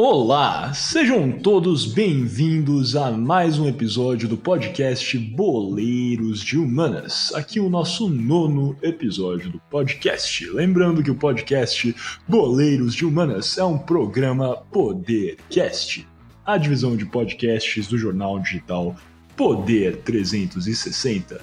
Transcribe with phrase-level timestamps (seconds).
[0.00, 7.34] Olá, sejam todos bem-vindos a mais um episódio do podcast Boleiros de Humanas.
[7.34, 10.48] Aqui o nosso nono episódio do podcast.
[10.50, 11.92] Lembrando que o podcast
[12.28, 16.06] Boleiros de Humanas é um programa Podercast,
[16.46, 18.94] a divisão de podcasts do jornal digital
[19.36, 21.40] Poder 360.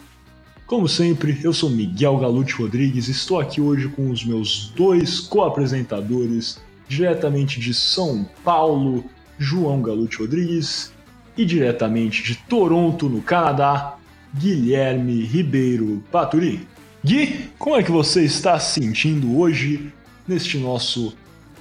[0.65, 5.19] Como sempre, eu sou Miguel Galute Rodrigues e estou aqui hoje com os meus dois
[5.19, 9.05] co-apresentadores diretamente de São Paulo,
[9.37, 10.93] João Galute Rodrigues,
[11.37, 13.97] e diretamente de Toronto, no Canadá,
[14.33, 16.67] Guilherme Ribeiro Paturi.
[17.03, 19.91] Gui, como é que você está se sentindo hoje
[20.27, 21.13] neste nosso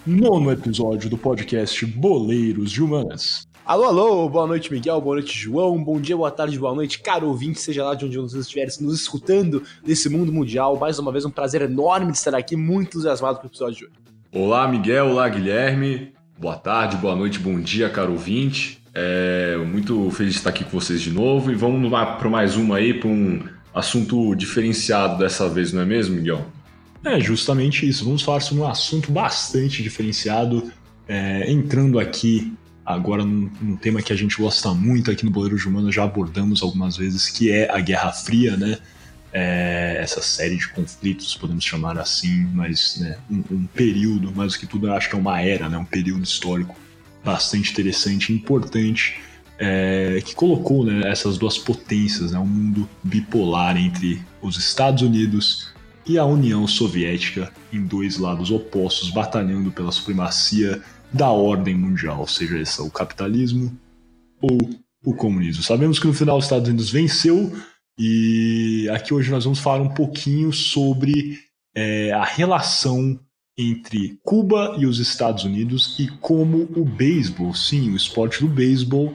[0.07, 3.47] nono episódio do podcast Boleiros de Humanas?
[3.65, 7.29] Alô, alô, boa noite, Miguel, boa noite, João, bom dia, boa tarde, boa noite, caro
[7.29, 10.79] ouvinte, seja lá de onde você estiver nos escutando nesse mundo mundial.
[10.79, 13.85] Mais uma vez, um prazer enorme de estar aqui, muito entusiasmado com o episódio de
[13.87, 14.04] hoje.
[14.37, 15.11] Olá, Miguel.
[15.11, 16.13] Olá, Guilherme.
[16.37, 18.83] Boa tarde, boa noite, bom dia, caro ouvinte.
[18.93, 22.79] É muito feliz de estar aqui com vocês de novo e vamos para mais uma
[22.79, 26.45] aí, para um assunto diferenciado dessa vez, não é mesmo, Miguel?
[27.05, 28.05] É justamente isso.
[28.05, 30.69] Vamos falar sobre um assunto bastante diferenciado,
[31.07, 32.53] é, entrando aqui
[32.85, 36.61] agora num, num, tema que a gente gosta muito aqui no Boleiro Humano, já abordamos
[36.61, 38.79] algumas vezes, que é a Guerra Fria, né?
[39.35, 44.61] É, essa série de conflitos, podemos chamar assim, mas né, um, um, período, mais do
[44.61, 46.77] que tudo, acho que é uma era, né, um período histórico
[47.25, 49.21] bastante interessante e importante,
[49.59, 55.75] é, que colocou né, essas duas potências, né, um mundo bipolar entre os Estados Unidos
[56.07, 60.81] e a União Soviética em dois lados opostos, batalhando pela supremacia
[61.13, 63.77] da ordem mundial, seja essa o capitalismo
[64.41, 64.59] ou
[65.05, 65.63] o comunismo.
[65.63, 67.53] Sabemos que no final os Estados Unidos venceu,
[67.99, 71.39] e aqui hoje nós vamos falar um pouquinho sobre
[71.75, 73.19] é, a relação
[73.57, 79.15] entre Cuba e os Estados Unidos e como o beisebol, sim, o esporte do beisebol,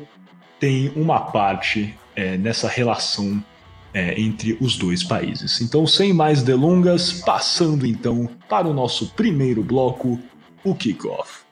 [0.59, 3.43] tem uma parte é, nessa relação
[3.93, 5.61] é, entre os dois países.
[5.61, 10.19] Então, sem mais delongas, passando então para o nosso primeiro bloco,
[10.63, 11.48] o kickoff.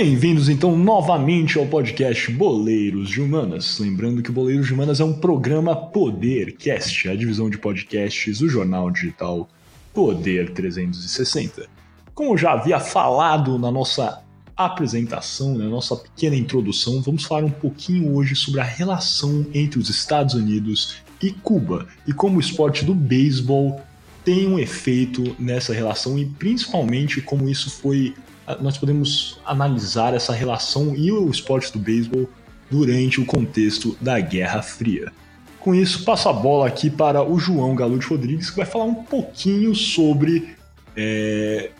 [0.00, 3.80] Bem-vindos então novamente ao podcast Boleiros de Humanas.
[3.80, 8.92] Lembrando que Boleiros de Humanas é um programa Podercast, a divisão de podcasts do jornal
[8.92, 9.48] digital
[9.92, 11.66] Poder 360.
[12.14, 14.22] Como já havia falado na nossa
[14.56, 19.90] apresentação, na nossa pequena introdução, vamos falar um pouquinho hoje sobre a relação entre os
[19.90, 23.80] Estados Unidos e Cuba e como o esporte do beisebol
[24.24, 28.14] tem um efeito nessa relação e principalmente como isso foi
[28.60, 32.28] nós podemos analisar essa relação e o esporte do beisebol
[32.70, 35.12] durante o contexto da Guerra Fria.
[35.58, 38.94] Com isso, passo a bola aqui para o João Galute Rodrigues, que vai falar um
[38.94, 40.56] pouquinho sobre
[40.96, 41.70] é,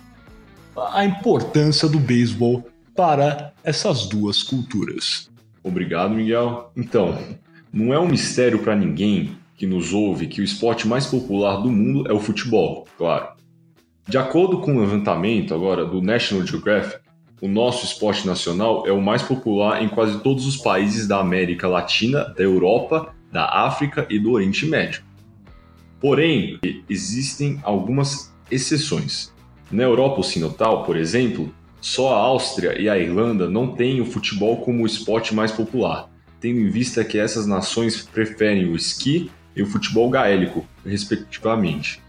[0.93, 5.31] a importância do beisebol para essas duas culturas.
[5.63, 6.73] Obrigado, Miguel.
[6.77, 7.19] Então,
[7.73, 11.71] não é um mistério para ninguém que nos ouve que o esporte mais popular do
[11.71, 13.38] mundo é o futebol, claro.
[14.09, 16.99] De acordo com o levantamento agora do National Geographic,
[17.43, 21.69] o nosso esporte nacional é o mais popular em quase todos os países da América
[21.69, 25.03] Latina, da Europa, da África e do Oriente Médio.
[26.01, 26.59] Porém,
[26.89, 29.31] existem algumas exceções.
[29.71, 34.57] Na Europa Ocidental, por exemplo, só a Áustria e a Irlanda não têm o futebol
[34.63, 36.09] como o esporte mais popular,
[36.41, 42.01] tendo em vista que essas nações preferem o esqui e o futebol gaélico, respectivamente.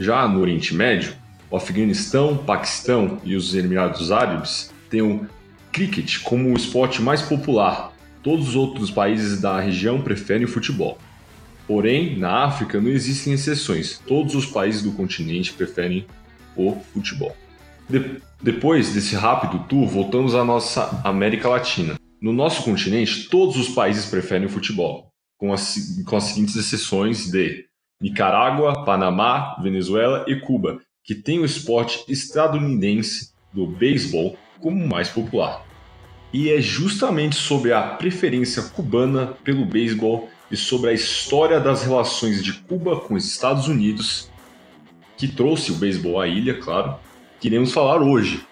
[0.00, 1.12] Já no Oriente Médio,
[1.50, 5.26] o Afeganistão, Paquistão e os Emirados Árabes têm o
[5.70, 7.92] cricket como o esporte mais popular.
[8.22, 10.96] Todos os outros países da região preferem o futebol.
[11.66, 14.00] Porém, na África não existem exceções.
[14.06, 16.06] Todos os países do continente preferem
[16.56, 17.36] o futebol.
[17.86, 21.96] De depois desse rápido tour, voltamos à nossa América Latina.
[22.22, 27.30] No nosso continente, todos os países preferem o futebol, com as, com as seguintes exceções
[27.30, 27.66] de
[28.00, 35.64] Nicarágua, Panamá, Venezuela e Cuba, que têm o esporte estadunidense do beisebol como mais popular.
[36.32, 42.42] E é justamente sobre a preferência cubana pelo beisebol e sobre a história das relações
[42.42, 44.30] de Cuba com os Estados Unidos
[45.16, 46.94] que trouxe o beisebol à ilha, claro,
[47.38, 48.46] que iremos falar hoje.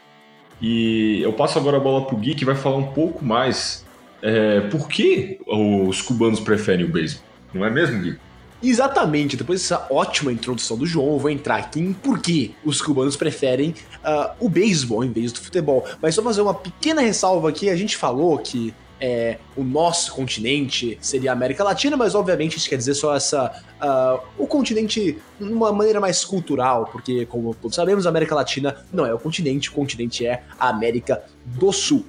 [0.60, 3.86] E eu passo agora a bola para o Gui, que vai falar um pouco mais
[4.20, 7.24] é, por que os cubanos preferem o beisebol.
[7.54, 8.18] Não é mesmo, Gui?
[8.60, 12.82] Exatamente, depois dessa ótima introdução do João, eu vou entrar aqui em por que os
[12.82, 15.84] cubanos preferem uh, o beisebol em vez do futebol.
[16.02, 20.98] Mas só fazer uma pequena ressalva aqui, a gente falou que é, o nosso continente
[21.00, 23.62] seria a América Latina, mas obviamente isso quer dizer só essa.
[23.80, 28.84] Uh, o continente de uma maneira mais cultural, porque, como todos sabemos, a América Latina
[28.92, 32.04] não é o continente, o continente é a América do Sul.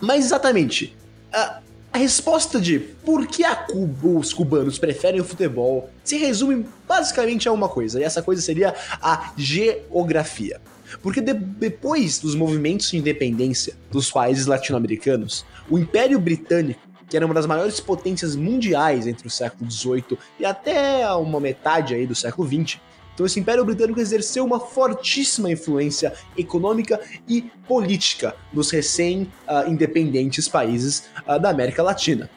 [0.00, 0.96] Mas exatamente,
[1.32, 1.60] a,
[1.92, 7.52] a resposta de por que Cuba, os cubanos preferem o futebol se resume basicamente a
[7.52, 10.60] uma coisa, e essa coisa seria a geografia.
[11.02, 17.24] Porque de, depois dos movimentos de independência dos países latino-americanos, o Império Britânico, que era
[17.24, 22.14] uma das maiores potências mundiais entre o século XVIII e até uma metade aí do
[22.14, 22.78] século XX,
[23.18, 31.36] então esse Império Britânico exerceu uma fortíssima influência econômica e política nos recém-independentes países uh,
[31.36, 32.30] da América Latina.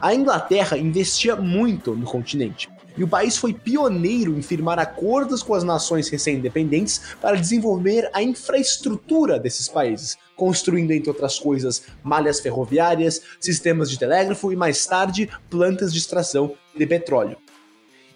[0.00, 5.52] A Inglaterra investia muito no continente, e o país foi pioneiro em firmar acordos com
[5.52, 13.20] as nações recém-independentes para desenvolver a infraestrutura desses países, construindo, entre outras coisas, malhas ferroviárias,
[13.38, 17.36] sistemas de telégrafo e, mais tarde, plantas de extração de petróleo.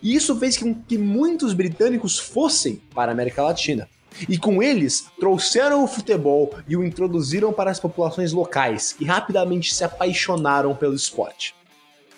[0.02, 3.88] E isso fez com que muitos britânicos fossem para a América Latina.
[4.28, 9.74] E com eles, trouxeram o futebol e o introduziram para as populações locais e rapidamente
[9.74, 11.54] se apaixonaram pelo esporte.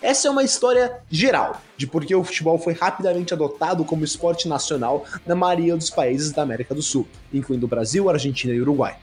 [0.01, 4.47] Essa é uma história geral de por que o futebol foi rapidamente adotado como esporte
[4.47, 8.97] nacional na maioria dos países da América do Sul, incluindo Brasil, Argentina e Uruguai.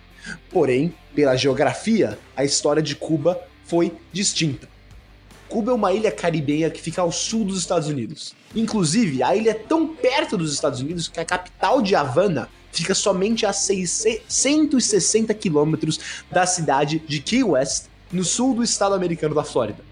[0.50, 4.68] Porém, pela geografia, a história de Cuba foi distinta.
[5.48, 8.34] Cuba é uma ilha caribenha que fica ao sul dos Estados Unidos.
[8.54, 12.94] Inclusive, a ilha é tão perto dos Estados Unidos que a capital de Havana fica
[12.94, 15.98] somente a 660 quilômetros
[16.30, 19.82] da cidade de Key West, no sul do estado americano da Flórida.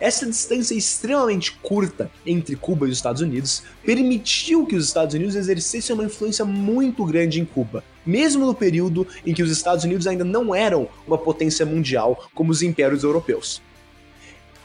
[0.00, 5.34] Essa distância extremamente curta entre Cuba e os Estados Unidos permitiu que os Estados Unidos
[5.34, 10.06] exercessem uma influência muito grande em Cuba, mesmo no período em que os Estados Unidos
[10.06, 13.60] ainda não eram uma potência mundial como os impérios europeus.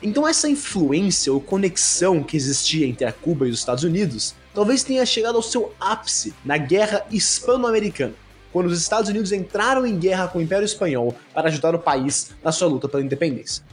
[0.02, 4.84] Então essa influência ou conexão que existia entre a Cuba e os Estados Unidos talvez
[4.84, 8.14] tenha chegado ao seu ápice na Guerra Hispano-Americana,
[8.54, 12.32] quando os Estados Unidos entraram em guerra com o Império Espanhol para ajudar o país
[12.44, 13.64] na sua luta pela independência.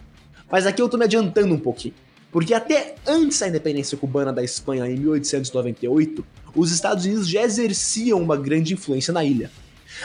[0.50, 1.94] Mas aqui eu estou me adiantando um pouquinho,
[2.32, 6.24] porque até antes da independência cubana da Espanha em 1898,
[6.54, 9.50] os Estados Unidos já exerciam uma grande influência na ilha,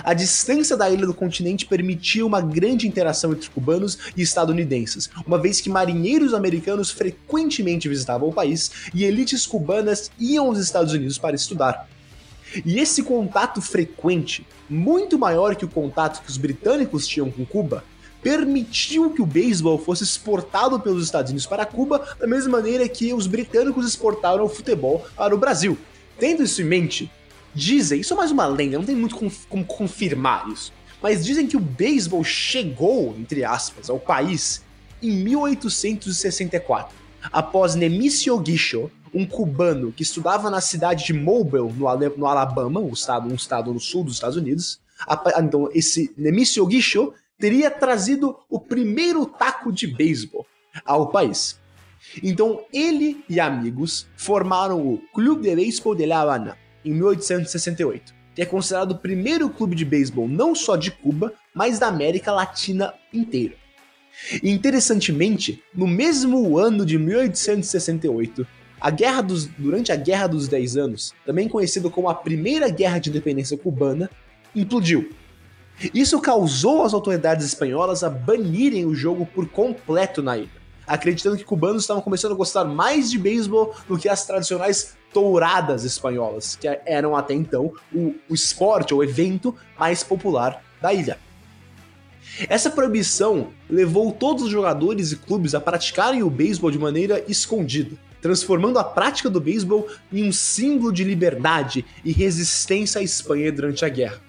[0.03, 5.37] a distância da ilha do continente permitia uma grande interação entre cubanos e estadunidenses, uma
[5.37, 11.17] vez que marinheiros americanos frequentemente visitavam o país e elites cubanas iam aos Estados Unidos
[11.17, 11.87] para estudar.
[12.65, 17.83] E esse contato frequente, muito maior que o contato que os britânicos tinham com Cuba,
[18.21, 23.13] permitiu que o beisebol fosse exportado pelos Estados Unidos para Cuba da mesma maneira que
[23.13, 25.77] os britânicos exportaram o futebol para o Brasil.
[26.17, 27.11] Tendo isso em mente,
[27.53, 30.71] Dizem, isso é mais uma lenda, não tem muito como, confirmar isso.
[31.01, 34.63] Mas dizem que o beisebol chegou, entre aspas, ao país
[35.01, 36.95] em 1864,
[37.31, 41.87] após Nemesio Guicho, um cubano que estudava na cidade de Mobile, no,
[42.17, 44.79] no Alabama, um estado, um estado no sul dos Estados Unidos.
[45.37, 50.45] Então, esse Nemesio Guicho teria trazido o primeiro taco de beisebol
[50.85, 51.57] ao país.
[52.23, 58.41] Então, ele e amigos formaram o Clube de Béisbol de La Habana, em 1868, que
[58.41, 62.93] é considerado o primeiro clube de beisebol não só de Cuba, mas da América Latina
[63.13, 63.55] inteira.
[64.43, 68.45] E interessantemente, no mesmo ano de 1868,
[68.79, 72.99] a guerra dos, durante a Guerra dos Dez Anos, também conhecida como a Primeira Guerra
[72.99, 74.09] de Independência Cubana,
[74.55, 75.11] implodiu.
[75.93, 80.49] Isso causou as autoridades espanholas a banirem o jogo por completo na ilha,
[80.89, 85.83] acreditando que cubanos estavam começando a gostar mais de beisebol do que as tradicionais touradas
[85.83, 91.19] espanholas, que eram até então o, o esporte, o evento mais popular da ilha.
[92.47, 97.95] Essa proibição levou todos os jogadores e clubes a praticarem o beisebol de maneira escondida,
[98.19, 103.85] transformando a prática do beisebol em um símbolo de liberdade e resistência à Espanha durante
[103.85, 104.28] a guerra.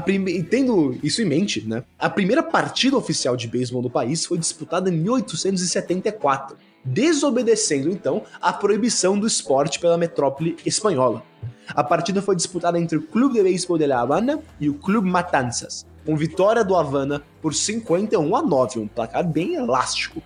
[0.00, 0.42] Prime...
[0.42, 4.90] Tendo isso em mente, né, a primeira partida oficial de beisebol no país foi disputada
[4.90, 11.22] em 1874, desobedecendo então a proibição do esporte pela metrópole espanhola.
[11.68, 15.08] A partida foi disputada entre o Clube de Béisbol de La Habana e o Clube
[15.08, 20.22] Matanzas, com vitória do Havana por 51 a 9, um placar bem elástico.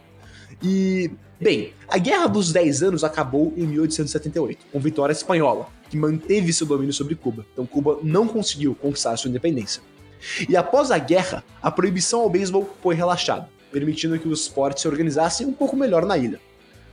[0.63, 1.11] E,
[1.41, 6.67] bem, a Guerra dos 10 Anos acabou em 1878, com vitória espanhola, que manteve seu
[6.67, 7.47] domínio sobre Cuba.
[7.53, 9.83] Então Cuba não conseguiu conquistar sua independência.
[10.49, 14.89] E após a guerra, a proibição ao beisebol foi relaxada, permitindo que o esporte se
[14.89, 16.41] organizasse um pouco melhor na ilha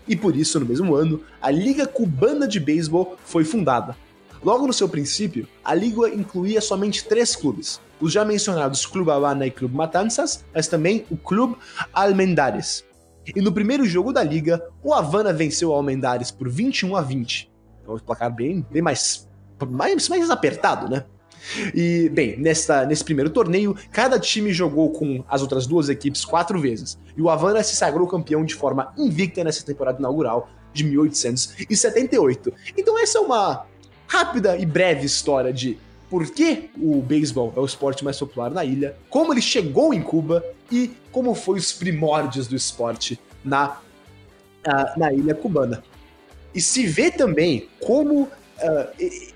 [0.08, 3.96] e por isso, no mesmo ano, a Liga Cubana de Beisebol foi fundada.
[4.44, 9.48] Logo no seu princípio, a liga incluía somente três clubes: os já mencionados Clube Havana
[9.48, 11.56] e Clube Matanzas, mas também o Clube
[11.92, 12.86] Almendares.
[13.36, 17.50] E no primeiro jogo da liga, o Havana venceu o Almendares por 21 a 20.
[17.86, 19.30] Então, um placar bem, bem mais,
[19.70, 21.06] mais, mais apertado, né?
[21.76, 26.60] E, bem, nessa, nesse primeiro torneio, cada time jogou com as outras duas equipes quatro
[26.60, 26.98] vezes.
[27.16, 32.52] E o Havana se sagrou campeão de forma invicta nessa temporada inaugural de 1878.
[32.76, 33.68] Então, essa é uma
[34.08, 35.78] rápida e breve história de
[36.10, 40.02] por que o beisebol é o esporte mais popular na ilha, como ele chegou em
[40.02, 43.78] Cuba e como foi os primórdios do esporte na,
[44.68, 45.84] uh, na ilha cubana.
[46.56, 49.34] E se vê também como uh,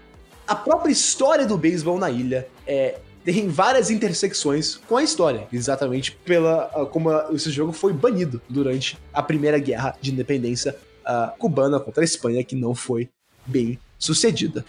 [0.48, 6.14] a própria história do beisebol na ilha é, tem várias intersecções com a história, exatamente
[6.24, 11.78] pela uh, como esse jogo foi banido durante a primeira guerra de independência uh, cubana
[11.78, 13.10] contra a Espanha, que não foi
[13.46, 14.64] bem sucedida.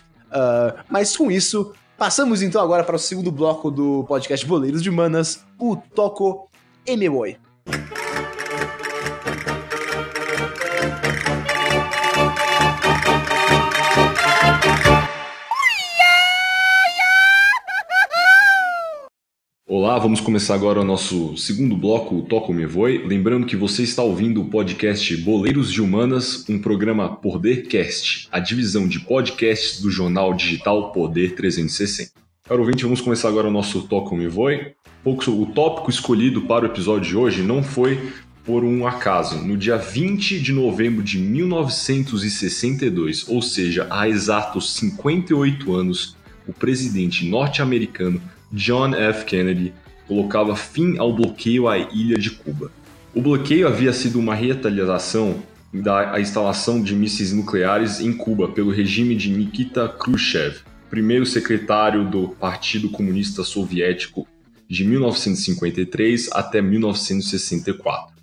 [0.89, 5.45] Mas com isso, passamos então agora para o segundo bloco do podcast Boleiros de Manas,
[5.59, 6.49] o Toco
[6.87, 7.37] M-Boy.
[19.91, 22.99] Olá, vamos começar agora o nosso segundo bloco, o Toco Me Voe.
[22.99, 28.87] Lembrando que você está ouvindo o podcast Boleiros de Humanas, um programa Podercast, a divisão
[28.87, 32.13] de podcasts do jornal digital Poder 360.
[32.45, 34.75] Caro ouvinte, vamos começar agora o nosso Toco Me Voe.
[35.05, 38.13] O tópico escolhido para o episódio de hoje não foi
[38.45, 39.45] por um acaso.
[39.45, 46.17] No dia 20 de novembro de 1962, ou seja, há exatos 58 anos,
[46.47, 49.25] o presidente norte-americano John F.
[49.25, 49.73] Kennedy
[50.07, 52.71] colocava fim ao bloqueio à ilha de Cuba.
[53.15, 55.43] O bloqueio havia sido uma retaliação
[55.73, 62.29] da instalação de mísseis nucleares em Cuba pelo regime de Nikita Khrushchev, primeiro secretário do
[62.29, 64.27] Partido Comunista Soviético
[64.69, 68.15] de 1953 até 1964.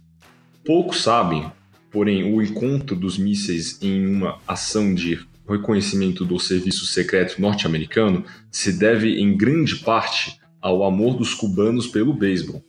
[0.66, 1.50] Poucos sabem,
[1.90, 8.74] porém, o encontro dos mísseis em uma ação de reconhecimento do serviço secreto norte-americano se
[8.74, 12.64] deve em grande parte ao amor dos cubanos pelo beisebol.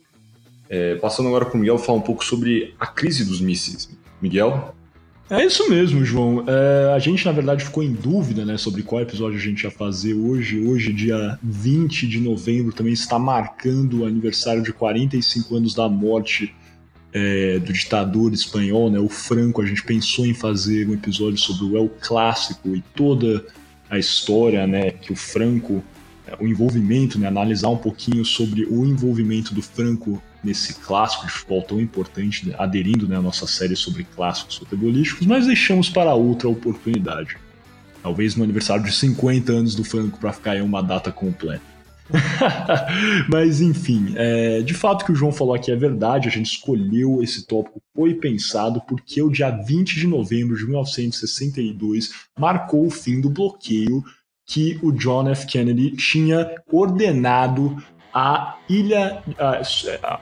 [0.69, 3.89] É, passando agora para o Miguel falar um pouco sobre a crise dos mísseis.
[4.21, 4.75] Miguel?
[5.29, 6.43] É isso mesmo, João.
[6.47, 9.69] É, a gente, na verdade, ficou em dúvida né, sobre qual episódio a gente ia
[9.69, 10.59] fazer hoje.
[10.59, 16.53] Hoje, dia 20 de novembro, também está marcando o aniversário de 45 anos da morte
[17.11, 21.65] é, do ditador espanhol, né, o Franco, a gente pensou em fazer um episódio sobre
[21.65, 23.45] o El Clássico e toda
[23.89, 25.83] a história né, que o Franco,
[26.27, 31.31] é, o envolvimento, né, analisar um pouquinho sobre o envolvimento do Franco nesse clássico de
[31.31, 36.13] futebol tão importante, né, aderindo né, à nossa série sobre clássicos futebolísticos, mas deixamos para
[36.13, 37.37] outra oportunidade.
[38.01, 41.68] Talvez no aniversário de 50 anos do Franco para ficar em uma data completa.
[43.29, 47.21] Mas enfim, é, de fato que o João falou aqui é verdade, a gente escolheu
[47.21, 53.21] esse tópico, foi pensado porque o dia 20 de novembro de 1962 marcou o fim
[53.21, 54.03] do bloqueio
[54.45, 55.45] que o John F.
[55.45, 57.77] Kennedy tinha ordenado
[58.11, 59.61] a ilha, a,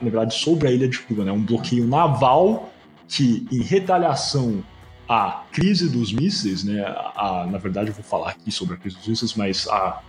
[0.02, 1.32] na verdade, sobre a ilha de Cuba, né?
[1.32, 2.70] um bloqueio naval
[3.08, 4.62] que, em retaliação
[5.08, 6.84] à crise dos mísseis, né?
[6.84, 10.02] A, na verdade, eu vou falar aqui sobre a crise dos mísseis, mas a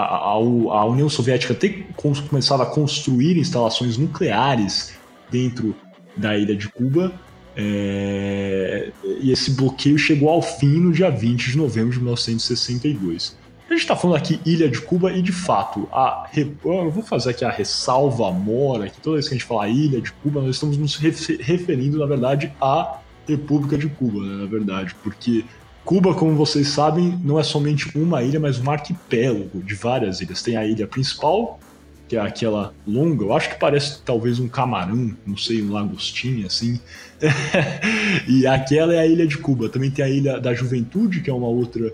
[0.00, 1.86] a, a, União Soviética ter
[2.28, 4.94] começado a construir instalações nucleares
[5.30, 5.74] dentro
[6.16, 7.12] da ilha de Cuba.
[7.56, 8.90] É,
[9.20, 13.38] e esse bloqueio chegou ao fim no dia 20 de novembro de 1962.
[13.70, 17.30] A gente está falando aqui Ilha de Cuba e de fato, a, eu vou fazer
[17.30, 20.56] aqui a ressalva mora, que toda vez que a gente falar Ilha de Cuba, nós
[20.56, 25.44] estamos nos referindo, na verdade, à República de Cuba, né, na verdade, porque
[25.84, 30.42] Cuba, como vocês sabem, não é somente uma ilha, mas um arquipélago de várias ilhas.
[30.42, 31.58] Tem a ilha principal,
[32.06, 36.44] que é aquela longa, eu acho que parece talvez um camarão, não sei, um lagostim,
[36.44, 36.78] assim.
[38.28, 39.68] e aquela é a ilha de Cuba.
[39.68, 41.92] Também tem a ilha da Juventude, que é uma outra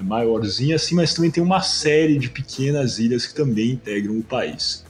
[0.00, 4.84] maiorzinha, assim, mas também tem uma série de pequenas ilhas que também integram o país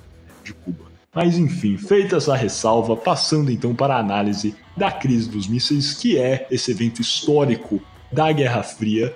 [0.44, 0.84] de Cuba.
[1.14, 6.18] Mas enfim, feita essa ressalva, passando então para a análise da crise dos mísseis, que
[6.18, 9.14] é esse evento histórico da Guerra Fria,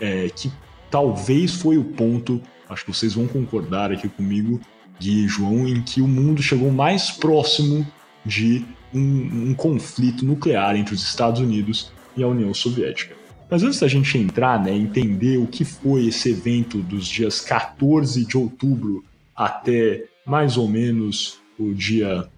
[0.00, 0.50] é, que
[0.90, 4.60] talvez foi o ponto, acho que vocês vão concordar aqui comigo,
[5.00, 7.86] Gui e João, em que o mundo chegou mais próximo
[8.24, 13.14] de um, um conflito nuclear entre os Estados Unidos e a União Soviética.
[13.50, 18.24] Mas antes da gente entrar, né, entender o que foi esse evento dos dias 14
[18.24, 19.04] de outubro
[19.36, 22.28] até mais ou menos o dia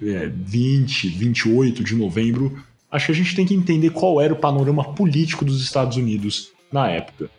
[0.00, 2.62] é, 20, 28 de novembro,
[2.96, 6.52] acho que a gente tem que entender qual era o panorama político dos Estados Unidos
[6.72, 7.30] na época.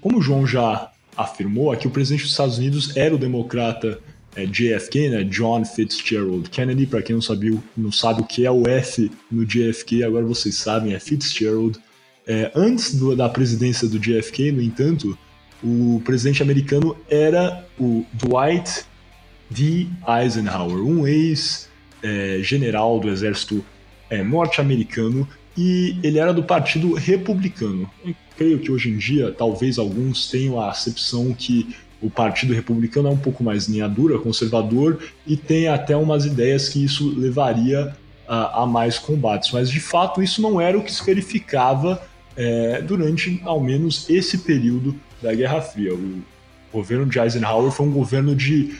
[0.00, 4.00] como o João já afirmou, aqui o presidente dos Estados Unidos era o democrata
[4.34, 5.24] é, JFK, né?
[5.24, 9.44] John Fitzgerald Kennedy, para quem não, sabia, não sabe o que é o F no
[9.44, 11.78] JFK, agora vocês sabem, é Fitzgerald.
[12.26, 15.18] É, antes do, da presidência do JFK, no entanto,
[15.62, 18.84] o presidente americano era o Dwight
[19.50, 19.88] D.
[20.06, 23.64] Eisenhower, um ex-general é, do exército
[24.10, 25.26] é, norte-americano,
[25.56, 27.88] e ele era do Partido Republicano.
[28.04, 33.08] Eu creio que hoje em dia, talvez alguns tenham a acepção que o Partido Republicano
[33.08, 37.94] é um pouco mais linha dura, conservador, e tem até umas ideias que isso levaria
[38.26, 39.50] a, a mais combates.
[39.52, 42.02] Mas de fato, isso não era o que se verificava
[42.36, 45.94] é, durante ao menos esse período da Guerra Fria.
[45.94, 46.22] O
[46.72, 48.76] governo de Eisenhower foi um governo de,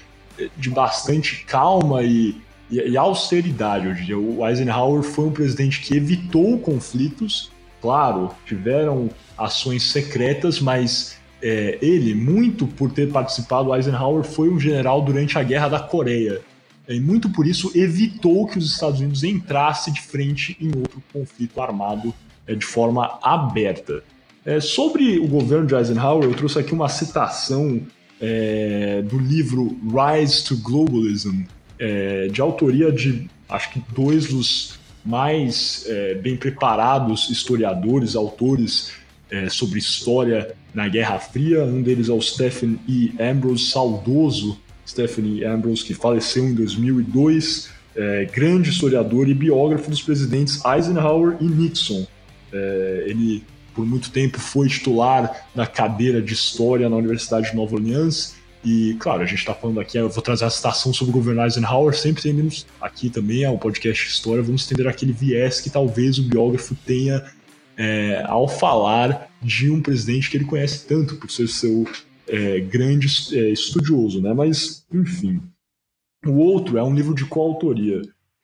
[0.56, 2.36] de bastante calma e,
[2.70, 4.18] e, e austeridade, eu diria.
[4.18, 7.50] O Eisenhower foi um presidente que evitou conflitos,
[7.80, 15.02] claro, tiveram ações secretas, mas é, ele, muito por ter participado, Eisenhower foi um general
[15.02, 16.40] durante a Guerra da Coreia.
[16.88, 21.60] E muito por isso evitou que os Estados Unidos entrasse de frente em outro conflito
[21.60, 22.12] armado
[22.46, 24.02] é, de forma aberta.
[24.44, 27.80] É, sobre o governo de Eisenhower, eu trouxe aqui uma citação
[28.20, 31.44] é, do livro Rise to Globalism,
[31.80, 38.92] é, de autoria de, acho que, dois dos mais é, bem preparados historiadores, autores
[39.30, 41.64] é, sobre história na Guerra Fria.
[41.64, 43.14] Um deles é o Stephen E.
[43.18, 45.44] Ambrose, saudoso Stephen E.
[45.44, 52.06] Ambrose, que faleceu em 2002, é, grande historiador e biógrafo dos presidentes Eisenhower e Nixon.
[52.52, 53.42] É, ele
[53.74, 58.34] por muito tempo foi titular da cadeira de História na Universidade de Nova Orleans.
[58.64, 61.42] E, claro, a gente está falando aqui, eu vou trazer a citação sobre o governo
[61.42, 66.18] Eisenhower, sempre temos aqui também, é um podcast história, vamos entender aquele viés que talvez
[66.18, 67.24] o biógrafo tenha
[67.76, 71.86] é, ao falar de um presidente que ele conhece tanto por ser seu
[72.28, 74.34] é, grande é, estudioso, né?
[74.34, 75.40] Mas, enfim.
[76.26, 78.02] O outro é um livro de coautoria.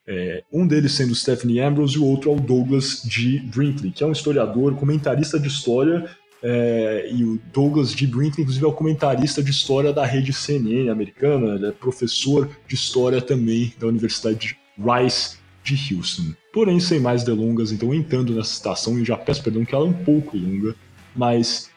[0.08, 3.40] É, um deles sendo Stephanie Ambrose e o outro é o Douglas G.
[3.40, 6.08] Brinkley, que é um historiador, comentarista de história,
[6.42, 8.06] é, e o Douglas G.
[8.06, 12.74] Brinkley, inclusive, é o comentarista de história da rede CNN americana, ele é professor de
[12.74, 16.34] história também da Universidade de Rice de Houston.
[16.52, 19.88] Porém, sem mais delongas, então entrando nessa citação, e já peço perdão que ela é
[19.88, 20.74] um pouco longa,
[21.14, 21.70] mas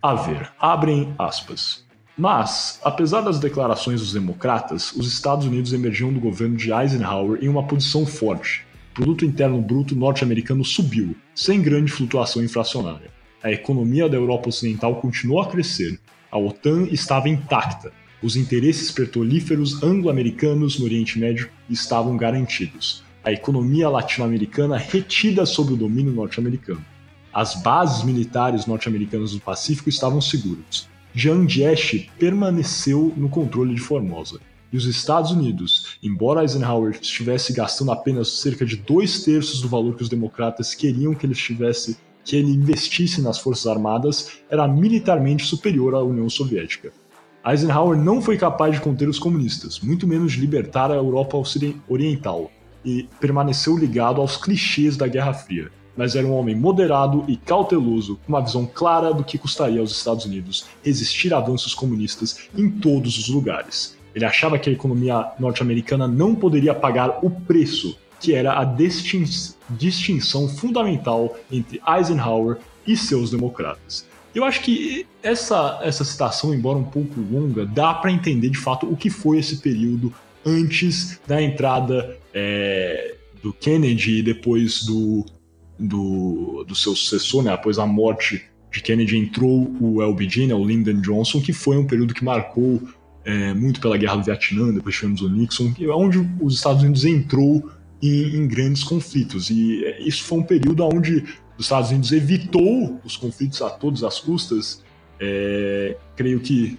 [0.00, 1.84] a ver, abrem aspas.
[2.16, 7.48] Mas, apesar das declarações dos democratas, os Estados Unidos emergiam do governo de Eisenhower em
[7.48, 8.64] uma posição forte.
[8.90, 13.10] O produto interno bruto norte-americano subiu, sem grande flutuação inflacionária.
[13.42, 15.98] A economia da Europa Ocidental continuou a crescer.
[16.30, 17.92] A OTAN estava intacta.
[18.22, 23.02] Os interesses petrolíferos anglo-americanos no Oriente Médio estavam garantidos.
[23.24, 26.84] A economia latino-americana retida sob o domínio norte-americano.
[27.32, 30.88] As bases militares norte-americanas do Pacífico estavam seguras.
[31.12, 34.38] Jiang Jiechi permaneceu no controle de Formosa.
[34.72, 39.96] E os Estados Unidos, embora Eisenhower estivesse gastando apenas cerca de dois terços do valor
[39.96, 45.44] que os democratas queriam que ele estivesse que ele investisse nas forças armadas, era militarmente
[45.44, 46.92] superior à União Soviética.
[47.44, 51.36] Eisenhower não foi capaz de conter os comunistas, muito menos de libertar a Europa
[51.88, 52.50] Oriental,
[52.84, 58.18] e permaneceu ligado aos clichês da Guerra Fria mas era um homem moderado e cauteloso,
[58.24, 62.70] com uma visão clara do que custaria aos Estados Unidos resistir a avanços comunistas em
[62.70, 63.96] todos os lugares.
[64.14, 68.64] Ele achava que a economia norte-americana não poderia pagar o preço, que era a
[69.68, 74.06] distinção fundamental entre Eisenhower e seus democratas.
[74.32, 78.86] Eu acho que essa, essa citação, embora um pouco longa, dá para entender de fato
[78.86, 80.12] o que foi esse período
[80.46, 85.26] antes da entrada é, do Kennedy e depois do,
[85.78, 90.64] do, do seu sucessor, né, após a morte de Kennedy, entrou o LBJ, né, o
[90.64, 92.80] Lyndon Johnson, que foi um período que marcou
[93.24, 97.70] é, muito pela Guerra do Vietnã, depois tivemos o Nixon, onde os Estados Unidos entrou
[98.02, 99.50] em, em grandes conflitos.
[99.50, 101.24] E é, isso foi um período onde
[101.56, 104.82] os Estados Unidos evitou os conflitos a todas as custas.
[105.20, 106.78] É, creio que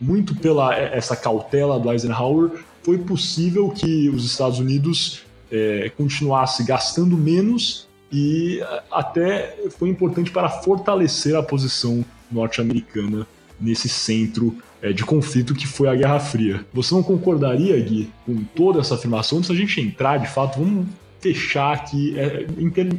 [0.00, 2.50] muito pela é, essa cautela do Eisenhower
[2.82, 8.60] foi possível que os Estados Unidos é, continuasse gastando menos e
[8.90, 13.26] até foi importante para fortalecer a posição norte-americana
[13.60, 16.66] nesse centro é, de conflito que foi a Guerra Fria.
[16.74, 19.38] Você não concordaria, Gui, com toda essa afirmação?
[19.38, 20.88] Antes da gente entrar, de fato, vamos
[21.20, 22.44] fechar aqui, é,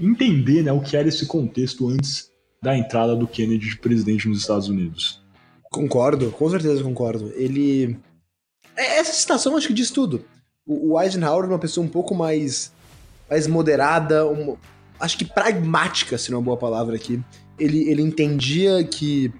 [0.02, 4.40] entender né, o que era esse contexto antes da entrada do Kennedy de presidente nos
[4.40, 5.22] Estados Unidos.
[5.70, 7.34] Concordo, com certeza concordo.
[7.36, 7.98] Ele.
[8.78, 10.24] É, essa citação acho que diz tudo.
[10.66, 12.72] O Eisenhower é uma pessoa um pouco mais,
[13.30, 14.24] mais moderada,
[14.98, 17.22] acho que pragmática, se não é uma boa palavra aqui.
[17.60, 19.34] Ele, ele entendia que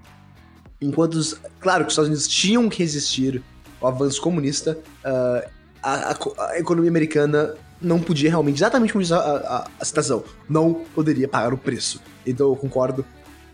[0.86, 1.18] enquanto,
[1.60, 3.42] claro, que os Estados Unidos tinham que resistir
[3.80, 5.48] ao avanço comunista, uh,
[5.82, 6.16] a, a,
[6.48, 11.28] a, economia americana não podia realmente, exatamente como diz a, a, a citação, não poderia
[11.28, 12.00] pagar o preço.
[12.26, 13.04] Então eu concordo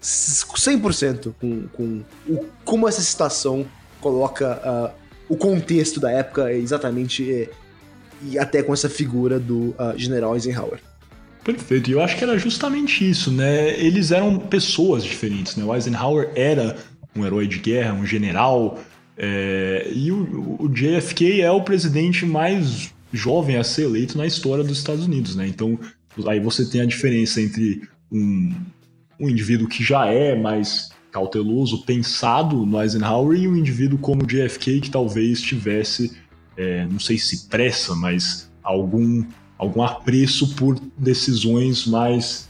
[0.02, 3.66] 100% com, com o, como essa situação
[4.00, 7.48] coloca uh, o contexto da época exatamente e,
[8.22, 10.80] e até com essa figura do uh, general Eisenhower.
[11.42, 13.70] Perfeito, e eu acho que era justamente isso, né?
[13.80, 15.64] Eles eram pessoas diferentes, né?
[15.64, 16.76] O Eisenhower era
[17.14, 18.78] um herói de guerra, um general,
[19.16, 24.64] é, e o, o, JFK é o presidente mais jovem a ser eleito na história
[24.64, 25.46] dos Estados Unidos, né?
[25.46, 25.78] Então,
[26.26, 28.54] aí você tem a diferença entre um,
[29.18, 34.26] um indivíduo que já é mais cauteloso, pensado no Eisenhower, e um indivíduo como o
[34.26, 36.16] JFK que talvez tivesse,
[36.56, 39.24] é, não sei se pressa, mas algum
[39.60, 42.48] algum apreço por decisões mais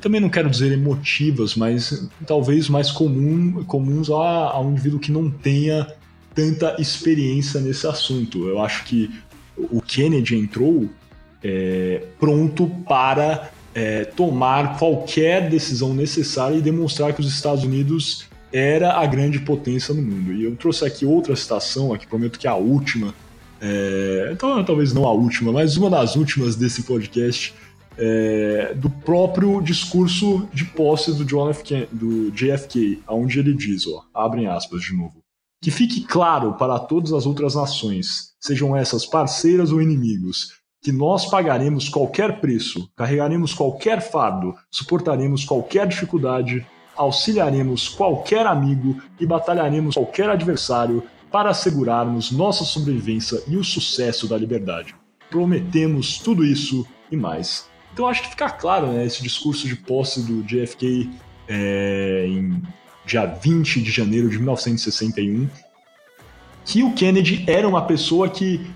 [0.00, 5.10] também não quero dizer emotivas, mas talvez mais comum, comuns a, a, um indivíduo que
[5.10, 5.86] não tenha
[6.34, 8.48] tanta experiência nesse assunto.
[8.48, 9.10] Eu acho que
[9.56, 10.88] o Kennedy entrou
[11.42, 18.94] é, pronto para é, tomar qualquer decisão necessária e demonstrar que os Estados Unidos era
[18.98, 20.32] a grande potência no mundo.
[20.32, 23.14] E eu trouxe aqui outra citação, aqui prometo que é a última,
[23.60, 27.54] é, então, talvez não a última, mas uma das últimas desse podcast,
[28.02, 31.86] é, do próprio discurso de posse do, John F.
[31.92, 35.22] do JFK, onde ele diz, ó, abrem aspas de novo,
[35.62, 41.26] que fique claro para todas as outras nações, sejam essas parceiras ou inimigos, que nós
[41.26, 50.30] pagaremos qualquer preço, carregaremos qualquer fardo, suportaremos qualquer dificuldade, auxiliaremos qualquer amigo e batalharemos qualquer
[50.30, 54.94] adversário para assegurarmos nossa sobrevivência e o sucesso da liberdade.
[55.28, 57.69] Prometemos tudo isso e mais.
[58.00, 61.10] Então acho que fica claro, né, esse discurso de posse do JFK
[61.46, 62.62] é, em
[63.04, 65.46] dia 20 de janeiro de 1961,
[66.64, 68.70] que o Kennedy era uma pessoa que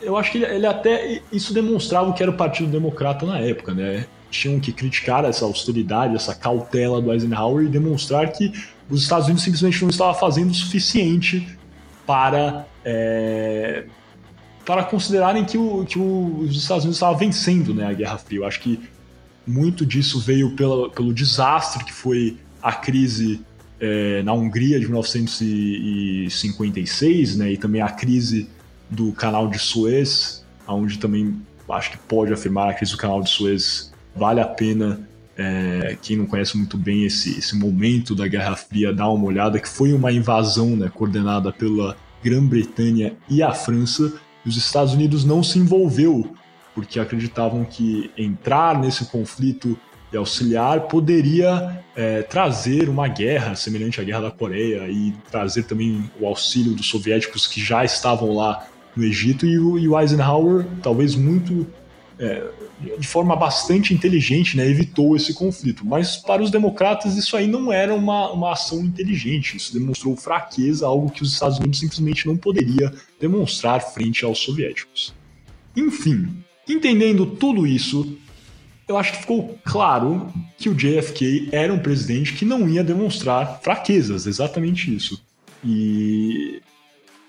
[0.00, 3.38] eu acho que ele, ele até isso demonstrava o que era o Partido Democrata na
[3.40, 4.06] época, né?
[4.30, 8.50] Tinham que criticar essa austeridade, essa cautela do Eisenhower e demonstrar que
[8.88, 11.46] os Estados Unidos simplesmente não estavam fazendo o suficiente
[12.06, 13.84] para, é,
[14.70, 18.38] para considerarem que, o, que o, os Estados Unidos estavam vencendo né, a Guerra Fria.
[18.38, 18.78] Eu acho que
[19.44, 23.40] muito disso veio pela, pelo desastre que foi a crise
[23.80, 28.48] é, na Hungria de 1956, né, e também a crise
[28.88, 33.30] do Canal de Suez, onde também acho que pode afirmar a crise do Canal de
[33.30, 35.00] Suez vale a pena
[35.36, 39.58] é, quem não conhece muito bem esse, esse momento da Guerra Fria, dá uma olhada,
[39.58, 44.12] que foi uma invasão né, coordenada pela Grã-Bretanha e a França,
[44.44, 46.32] e os Estados Unidos não se envolveu,
[46.74, 49.78] porque acreditavam que entrar nesse conflito
[50.12, 56.10] e auxiliar poderia é, trazer uma guerra semelhante à Guerra da Coreia e trazer também
[56.20, 60.66] o auxílio dos soviéticos que já estavam lá no Egito, e o, e o Eisenhower,
[60.82, 61.66] talvez muito
[62.20, 62.46] é,
[62.98, 65.86] de forma bastante inteligente, né, evitou esse conflito.
[65.86, 70.86] Mas para os democratas isso aí não era uma, uma ação inteligente, isso demonstrou fraqueza,
[70.86, 75.14] algo que os Estados Unidos simplesmente não poderia demonstrar frente aos soviéticos.
[75.74, 76.28] Enfim,
[76.68, 78.18] entendendo tudo isso,
[78.86, 83.60] eu acho que ficou claro que o JFK era um presidente que não ia demonstrar
[83.62, 85.24] fraquezas, exatamente isso.
[85.64, 86.60] E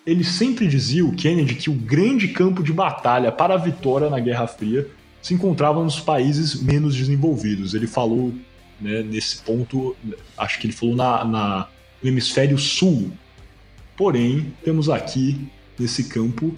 [0.05, 4.19] ele sempre dizia, o Kennedy, que o grande campo de batalha para a vitória na
[4.19, 4.87] Guerra Fria
[5.21, 7.73] se encontrava nos países menos desenvolvidos.
[7.73, 8.33] Ele falou
[8.79, 9.95] né, nesse ponto,
[10.37, 11.67] acho que ele falou na, na,
[12.01, 13.11] no hemisfério sul.
[13.95, 16.55] Porém, temos aqui nesse campo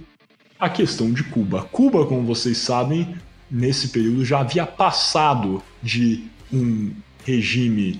[0.58, 1.63] a questão de Cuba.
[1.63, 3.15] Cuba, como vocês sabem,
[3.51, 6.91] nesse período já havia passado de um
[7.25, 7.99] regime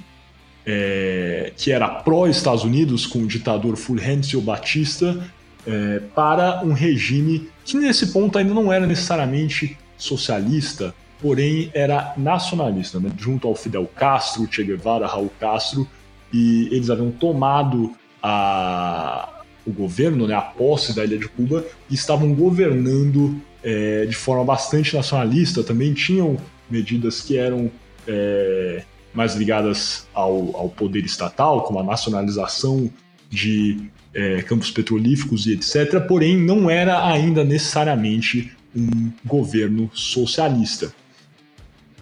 [0.66, 5.30] é, que era pró-Estados Unidos, com o ditador Fulgencio Batista,
[5.66, 13.00] é, para um regime que nesse ponto ainda não era necessariamente socialista, porém era nacionalista,
[13.00, 13.10] né?
[13.18, 15.88] junto ao Fidel Castro, Che Guevara, Raul Castro,
[16.34, 21.94] e eles haviam tomado a, o governo, né, a posse da ilha de Cuba, e
[21.94, 26.38] estavam governando é, de forma bastante nacionalista, também tinham
[26.70, 27.72] medidas que eram
[28.08, 32.90] é, mais ligadas ao, ao poder estatal, como a nacionalização
[33.30, 40.94] de é, campos petrolíferos e etc., porém não era ainda necessariamente um governo socialista.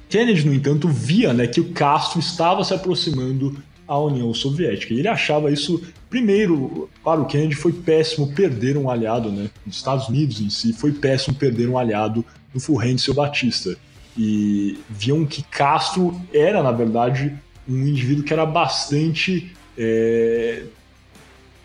[0.09, 4.93] Kennedy, no entanto, via né, que o Castro estava se aproximando à União Soviética.
[4.93, 9.49] E ele achava isso, primeiro, para o Kennedy foi péssimo perder um aliado, né?
[9.65, 13.77] Nos Estados Unidos em si, foi péssimo perder um aliado no Fulgêncio Batista.
[14.17, 17.33] E viam que Castro era, na verdade,
[17.67, 20.63] um indivíduo que era bastante é,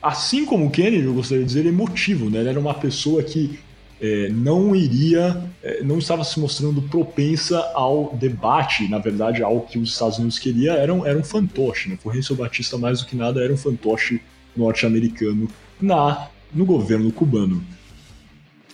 [0.06, 2.40] assim como Kennedy, eu gostaria de dizer, emotivo, né?
[2.40, 3.58] Ele era uma pessoa que
[4.00, 9.78] é, não iria, é, não estava se mostrando propensa ao debate, na verdade, ao que
[9.78, 11.98] os Estados Unidos queria, era um, era um fantoche, né?
[12.00, 14.20] Fulgêncio Batista, mais do que nada, era um fantoche
[14.56, 15.48] norte-americano
[15.80, 17.62] na no governo cubano.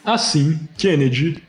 [0.05, 1.43] Assim, Kennedy,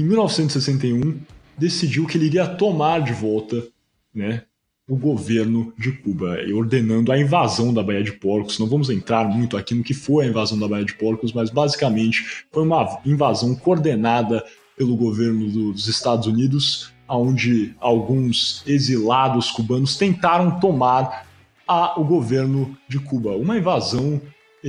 [0.00, 1.18] em 1961,
[1.56, 3.66] decidiu que ele iria tomar de volta
[4.14, 4.42] né,
[4.88, 8.58] o governo de Cuba, ordenando a invasão da Baía de Porcos.
[8.58, 11.50] Não vamos entrar muito aqui no que foi a invasão da Baía de Porcos, mas
[11.50, 14.44] basicamente foi uma invasão coordenada
[14.76, 21.26] pelo governo dos Estados Unidos, onde alguns exilados cubanos tentaram tomar
[21.66, 23.30] a, o governo de Cuba.
[23.30, 24.20] Uma invasão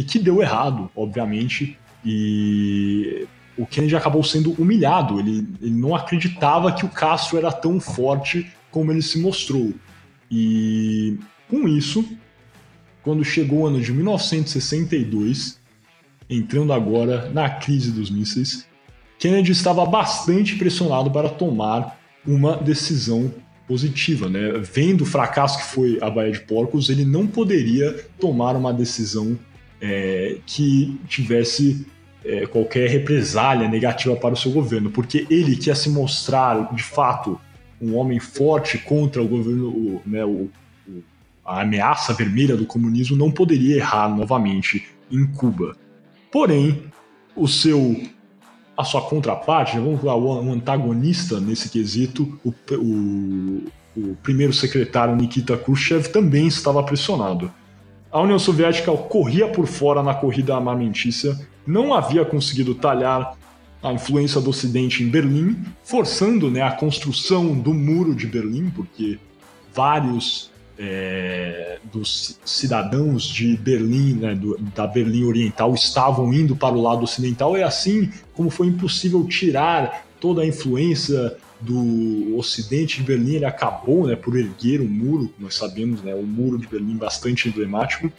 [0.07, 5.19] que deu errado, obviamente, e o Kennedy acabou sendo humilhado.
[5.19, 9.73] Ele, ele não acreditava que o Castro era tão forte como ele se mostrou.
[10.29, 11.17] E
[11.49, 12.05] com isso,
[13.01, 15.59] quando chegou o ano de 1962,
[16.29, 18.67] entrando agora na crise dos mísseis,
[19.17, 23.33] Kennedy estava bastante pressionado para tomar uma decisão
[23.67, 24.53] positiva, né?
[24.59, 29.37] Vendo o fracasso que foi a Baía de Porcos, ele não poderia tomar uma decisão
[29.81, 31.85] é, que tivesse
[32.27, 37.39] é, qualquer represália negativa para o seu governo, porque ele quer se mostrar de fato
[37.81, 40.49] um homem forte contra o governo, o, né, o,
[40.87, 41.03] o,
[41.45, 45.75] a ameaça vermelha do comunismo, não poderia errar novamente em Cuba.
[46.31, 46.83] Porém,
[47.35, 48.01] o seu
[48.75, 53.63] a sua contraparte, né, vamos falar, o antagonista nesse quesito, o, o,
[53.95, 57.51] o primeiro secretário Nikita Khrushchev também estava pressionado.
[58.11, 63.35] A União Soviética corria por fora na corrida armamentícia, não havia conseguido talhar
[63.83, 69.19] a influência do Ocidente em Berlim, forçando né, a construção do muro de Berlim, porque
[69.73, 76.81] vários é, dos cidadãos de Berlim, né, do, da Berlim Oriental, estavam indo para o
[76.81, 83.35] lado ocidental, e assim como foi impossível tirar toda a influência do Ocidente de Berlim,
[83.35, 87.47] ele acabou né, por erguer o muro, nós sabemos, né, o muro de Berlim bastante
[87.47, 88.11] emblemático.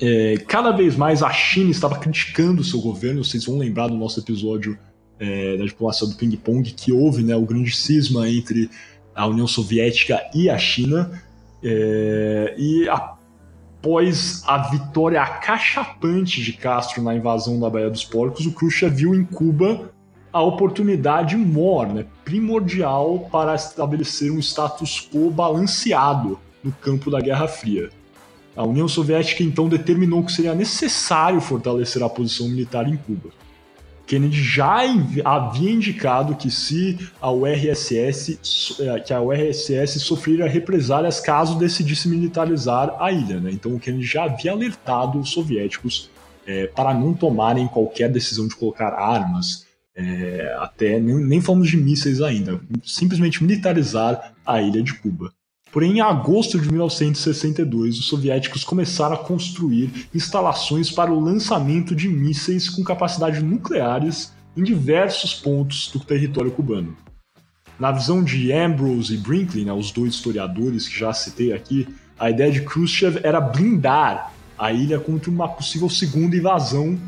[0.00, 3.96] É, cada vez mais a China estava criticando o seu governo, vocês vão lembrar do
[3.96, 4.78] nosso episódio
[5.18, 8.70] é, da diplomacia do ping-pong, que houve né, o grande cisma entre
[9.14, 11.22] a União Soviética e a China,
[11.62, 18.52] é, e após a vitória acachapante de Castro na invasão da Baía dos Porcos, o
[18.52, 19.92] Khrushchev viu em Cuba
[20.32, 27.48] a oportunidade mor, né, primordial para estabelecer um status quo balanceado no campo da Guerra
[27.48, 27.90] Fria.
[28.56, 33.30] A União Soviética então determinou que seria necessário fortalecer a posição militar em Cuba.
[34.06, 34.80] Kennedy já
[35.24, 42.96] havia indicado que se a URSS eh, que a URSS sofreria represálias caso decidisse militarizar
[42.98, 43.52] a ilha, né?
[43.52, 46.10] Então o Kennedy já havia alertado os soviéticos
[46.44, 49.64] é, para não tomarem qualquer decisão de colocar armas
[50.00, 55.32] é, até nem, nem falamos de mísseis ainda, simplesmente militarizar a ilha de Cuba.
[55.70, 62.08] Porém, em agosto de 1962, os soviéticos começaram a construir instalações para o lançamento de
[62.08, 66.96] mísseis com capacidade nucleares em diversos pontos do território cubano.
[67.78, 71.86] Na visão de Ambrose e Brinkley, né, os dois historiadores que já citei aqui,
[72.18, 76.98] a ideia de Khrushchev era blindar a ilha contra uma possível segunda invasão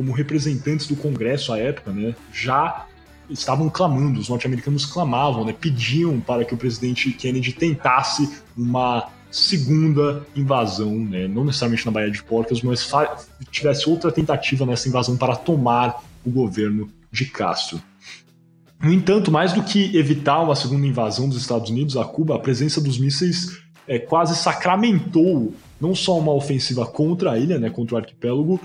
[0.00, 2.86] como representantes do Congresso à época, né, já
[3.28, 10.26] estavam clamando, os norte-americanos clamavam, né, pediam para que o presidente Kennedy tentasse uma segunda
[10.34, 12.90] invasão, né, não necessariamente na Baía de Porcas, mas
[13.50, 17.78] tivesse outra tentativa nessa invasão para tomar o governo de Castro.
[18.82, 22.38] No entanto, mais do que evitar uma segunda invasão dos Estados Unidos a Cuba, a
[22.38, 27.96] presença dos mísseis é, quase sacramentou não só uma ofensiva contra a ilha, né, contra
[27.96, 28.60] o arquipélago,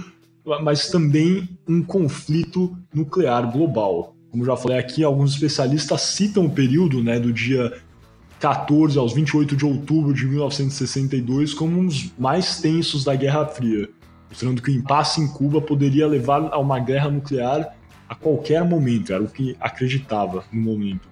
[0.62, 4.16] mas também um conflito nuclear global.
[4.30, 7.74] Como já falei aqui, alguns especialistas citam o período né, do dia
[8.40, 13.90] 14 aos 28 de outubro de 1962 como um dos mais tensos da Guerra Fria,
[14.30, 17.76] mostrando que o impasse em Cuba poderia levar a uma guerra nuclear
[18.08, 21.08] a qualquer momento, era o que acreditava no momento.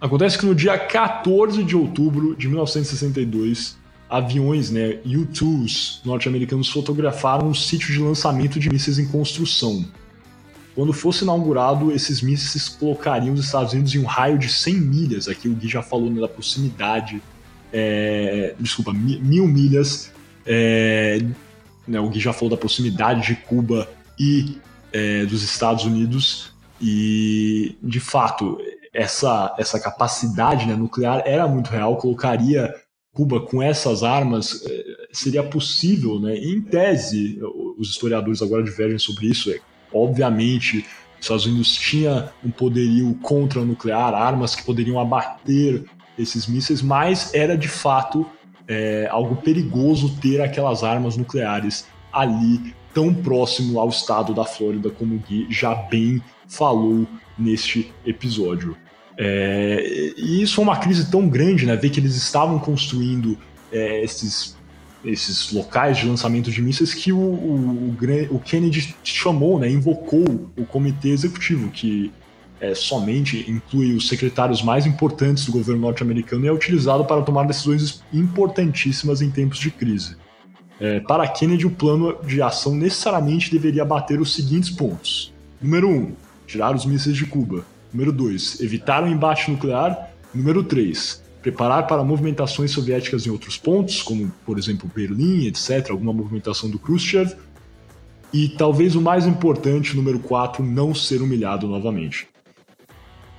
[0.00, 3.77] Acontece que no dia 14 de outubro de 1962,
[4.08, 9.84] aviões, né, U-2s norte-americanos fotografaram um sítio de lançamento de mísseis em construção.
[10.74, 15.28] Quando fosse inaugurado, esses mísseis colocariam os Estados Unidos em um raio de 100 milhas.
[15.28, 17.20] Aqui o Gui já falou né, da proximidade,
[17.72, 20.12] é, desculpa, mil milhas.
[20.46, 21.18] É,
[21.86, 24.58] né, o Gui já falou da proximidade de Cuba e
[24.92, 26.52] é, dos Estados Unidos.
[26.80, 28.56] E, de fato,
[28.94, 32.72] essa, essa capacidade né, nuclear era muito real, colocaria
[33.18, 36.36] Cuba com essas armas é, seria possível, né?
[36.36, 37.40] Em tese,
[37.76, 39.50] os historiadores agora divergem sobre isso.
[39.50, 39.58] É,
[39.92, 45.82] obviamente, os Estados Unidos tinha um poderio contra nuclear, armas que poderiam abater
[46.16, 48.24] esses mísseis, mas era de fato
[48.68, 55.16] é, algo perigoso ter aquelas armas nucleares ali tão próximo ao estado da Flórida, como
[55.16, 57.04] o Gui já bem falou
[57.36, 58.76] neste episódio.
[59.20, 61.74] É, e isso é uma crise tão grande, né?
[61.74, 63.36] Ver que eles estavam construindo
[63.72, 64.56] é, esses,
[65.04, 67.96] esses locais de lançamento de mísseis que o, o,
[68.30, 69.68] o Kennedy chamou, né?
[69.68, 70.24] Invocou
[70.56, 72.12] o comitê executivo, que
[72.60, 77.44] é, somente inclui os secretários mais importantes do governo norte-americano e é utilizado para tomar
[77.44, 80.16] decisões importantíssimas em tempos de crise.
[80.80, 85.92] É, para Kennedy, o plano de ação necessariamente deveria bater os seguintes pontos: número 1,
[85.92, 86.12] um,
[86.46, 87.64] tirar os mísseis de Cuba.
[87.92, 90.10] Número 2, evitar o um embate nuclear.
[90.34, 96.12] Número 3, preparar para movimentações soviéticas em outros pontos, como por exemplo Berlim, etc., alguma
[96.12, 97.34] movimentação do Khrushchev.
[98.32, 102.28] E talvez o mais importante, número 4, não ser humilhado novamente.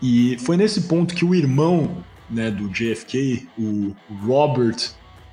[0.02, 4.78] E foi nesse ponto que o irmão né, do JFK, o Robert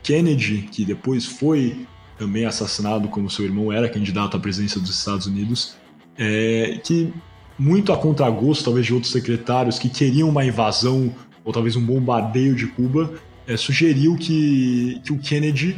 [0.03, 1.87] Kennedy, que depois foi
[2.19, 5.77] também assassinado como seu irmão era candidato à presidência dos Estados Unidos,
[6.19, 7.13] é, que
[7.59, 11.15] muito a contragosto, talvez, de outros secretários que queriam uma invasão
[11.45, 13.15] ou talvez um bombardeio de Cuba,
[13.47, 15.77] é, sugeriu que, que o Kennedy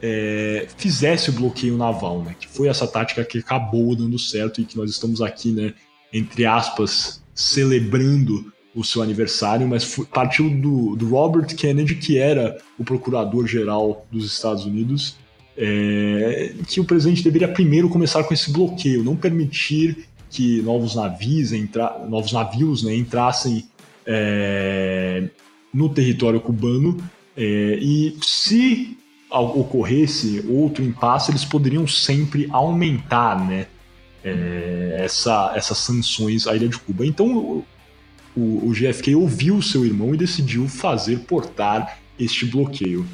[0.00, 2.36] é, fizesse o bloqueio naval, né?
[2.38, 5.74] Que foi essa tática que acabou dando certo e que nós estamos aqui, né?
[6.12, 12.56] Entre aspas, celebrando o seu aniversário, mas foi, partiu do, do Robert Kennedy, que era
[12.78, 15.16] o procurador-geral dos Estados Unidos,
[15.56, 21.50] é, que o presidente deveria primeiro começar com esse bloqueio, não permitir que novos navios,
[21.50, 23.66] entra, novos navios né, entrassem
[24.04, 25.30] é,
[25.72, 26.98] no território cubano
[27.34, 28.98] é, e se
[29.30, 33.66] ocorresse outro impasse, eles poderiam sempre aumentar né,
[34.22, 37.06] é, essa, essas sanções à ilha de Cuba.
[37.06, 37.64] Então o,
[38.36, 43.06] o, o GFK ouviu seu irmão e decidiu fazer portar este bloqueio.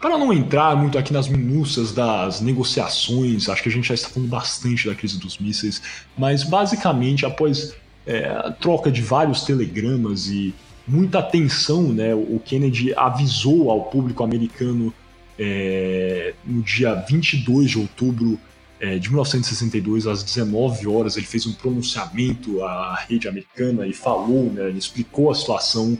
[0.00, 4.08] Para não entrar muito aqui nas minúcias das negociações, acho que a gente já está
[4.08, 5.82] falando bastante da crise dos mísseis,
[6.16, 7.74] mas basicamente após
[8.06, 10.54] é, a troca de vários telegramas e
[10.86, 14.94] muita atenção, né, o Kennedy avisou ao público americano
[15.36, 18.38] é, no dia 22 de outubro
[18.80, 24.44] é, de 1962, às 19 horas, ele fez um pronunciamento à rede americana e falou,
[24.52, 25.98] né, explicou a situação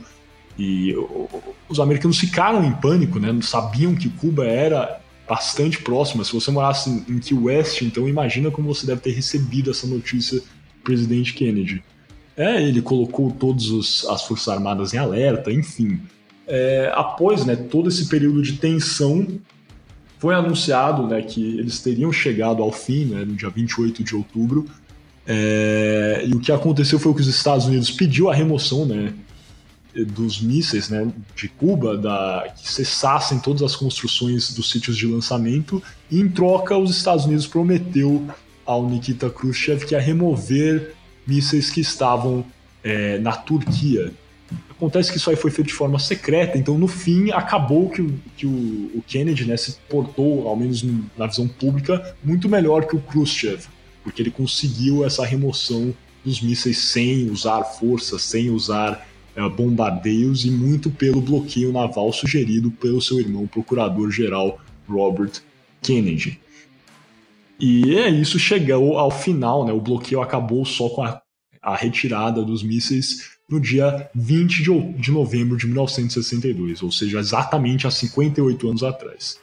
[0.59, 0.93] e
[1.69, 3.33] os americanos ficaram em pânico, né?
[3.41, 6.23] Sabiam que Cuba era bastante próxima.
[6.25, 10.39] Se você morasse em Key West, então imagina como você deve ter recebido essa notícia
[10.39, 11.81] do presidente Kennedy.
[12.35, 15.99] É, ele colocou todas as Forças Armadas em alerta, enfim.
[16.47, 19.27] É, após né, todo esse período de tensão,
[20.17, 24.65] foi anunciado né, que eles teriam chegado ao fim, né, no dia 28 de outubro,
[25.27, 29.13] é, e o que aconteceu foi que os Estados Unidos pediu a remoção né,
[29.93, 35.81] dos mísseis né, de Cuba, da, que cessassem todas as construções dos sítios de lançamento,
[36.11, 38.27] e em troca os Estados Unidos prometeu
[38.65, 40.93] ao Nikita Khrushchev que ia remover
[41.25, 42.45] mísseis que estavam
[42.83, 44.13] é, na Turquia.
[44.69, 48.19] Acontece que isso aí foi feito de forma secreta, então no fim acabou que, o,
[48.37, 50.85] que o, o Kennedy né, se portou, ao menos
[51.17, 53.65] na visão pública, muito melhor que o Khrushchev,
[54.03, 59.08] porque ele conseguiu essa remoção dos mísseis sem usar força, sem usar
[59.47, 65.41] bombardeios e muito pelo bloqueio naval sugerido pelo seu irmão procurador-geral Robert
[65.81, 66.39] Kennedy.
[67.59, 69.71] E é isso, chegou ao final, né?
[69.71, 71.21] O bloqueio acabou só com a,
[71.61, 77.85] a retirada dos mísseis no dia 20 de, de novembro de 1962, ou seja, exatamente
[77.85, 79.39] há 58 anos atrás.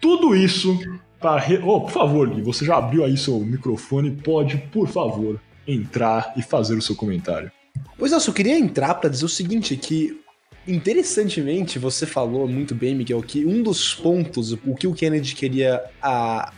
[0.00, 0.78] Tudo isso
[1.20, 1.40] para.
[1.40, 1.58] Re...
[1.62, 6.42] Oh, por favor, Gui, você já abriu aí seu microfone, pode, por favor, entrar e
[6.42, 7.50] fazer o seu comentário.
[7.98, 10.20] Pois é, eu só queria entrar para dizer o seguinte, que
[10.66, 15.82] interessantemente você falou muito bem, Miguel, que um dos pontos, o que o Kennedy queria
[16.00, 16.52] a,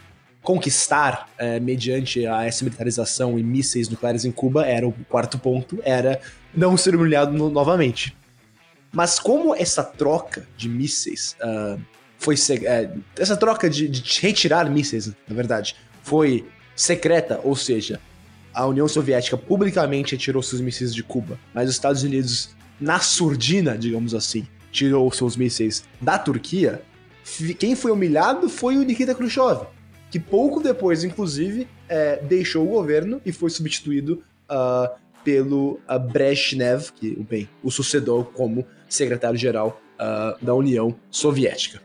[0.44, 5.80] conquistar é, mediante a essa militarização e mísseis nucleares em Cuba era o quarto ponto,
[5.82, 6.20] era
[6.54, 8.14] não ser humilhado no, novamente.
[8.92, 11.80] Mas como essa troca de mísseis uh,
[12.18, 16.46] foi uh, essa troca de, de retirar mísseis, na verdade, foi
[16.76, 17.98] secreta, ou seja,
[18.54, 23.76] a União Soviética publicamente retirou seus mísseis de Cuba, mas os Estados Unidos, na surdina,
[23.76, 26.82] digamos assim, tirou seus mísseis da Turquia,
[27.58, 29.66] quem foi humilhado foi o Nikita Khrushchev,
[30.10, 34.94] que pouco depois, inclusive, é, deixou o governo e foi substituído uh,
[35.24, 41.80] pelo uh, Brezhnev, que bem, o sucedeu como secretário-geral uh, da União Soviética.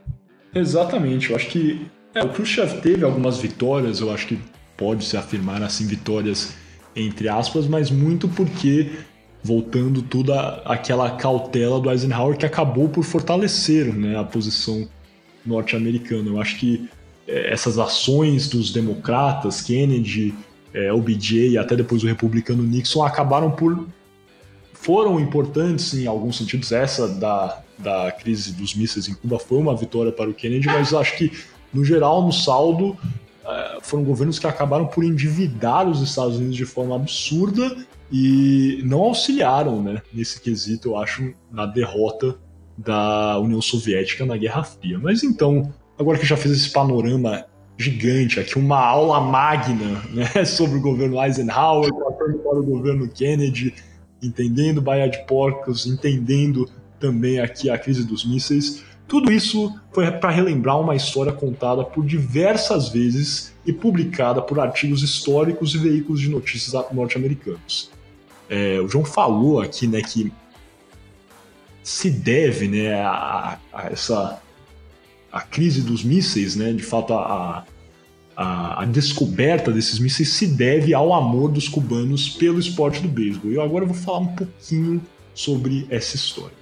[0.53, 4.39] Exatamente, eu acho que é, o Khrushchev teve algumas vitórias, eu acho que
[4.79, 6.53] pode se afirmar assim vitórias
[6.95, 8.91] entre aspas, mas muito porque
[9.43, 14.87] voltando toda aquela cautela do Eisenhower que acabou por fortalecer né, a posição
[15.45, 16.29] norte-americana.
[16.29, 16.89] Eu acho que
[17.27, 20.33] é, essas ações dos democratas, Kennedy,
[20.73, 23.87] é, OBJ e até depois o republicano Nixon acabaram por
[24.73, 26.71] foram importantes em alguns sentidos.
[26.71, 30.93] Essa da, da crise dos mísseis em Cuba foi uma vitória para o Kennedy, mas
[30.93, 31.31] acho que
[31.73, 32.97] no geral, no saldo,
[33.81, 37.75] foram governos que acabaram por endividar os Estados Unidos de forma absurda
[38.11, 42.37] e não auxiliaram né, nesse quesito, eu acho, na derrota
[42.77, 44.97] da União Soviética na Guerra Fria.
[44.97, 47.45] Mas então, agora que já fiz esse panorama
[47.77, 53.73] gigante aqui, uma aula magna né, sobre o governo Eisenhower, para o governo Kennedy,
[54.21, 56.69] entendendo Baía de Porcos, entendendo
[56.99, 58.83] também aqui a crise dos mísseis.
[59.09, 65.01] Tudo isso foi para relembrar uma história contada por diversas vezes e publicada por artigos
[65.01, 67.89] históricos e veículos de notícias norte-americanos.
[68.47, 70.31] É, o João falou aqui né, que
[71.81, 74.39] se deve né, a, a, essa
[75.31, 77.65] a crise dos mísseis, né, de fato a,
[78.37, 83.51] a, a, descoberta desses mísseis se deve ao amor dos cubanos pelo esporte do beisebol.
[83.51, 85.01] E eu agora vou falar um pouquinho
[85.33, 86.58] sobre essa história.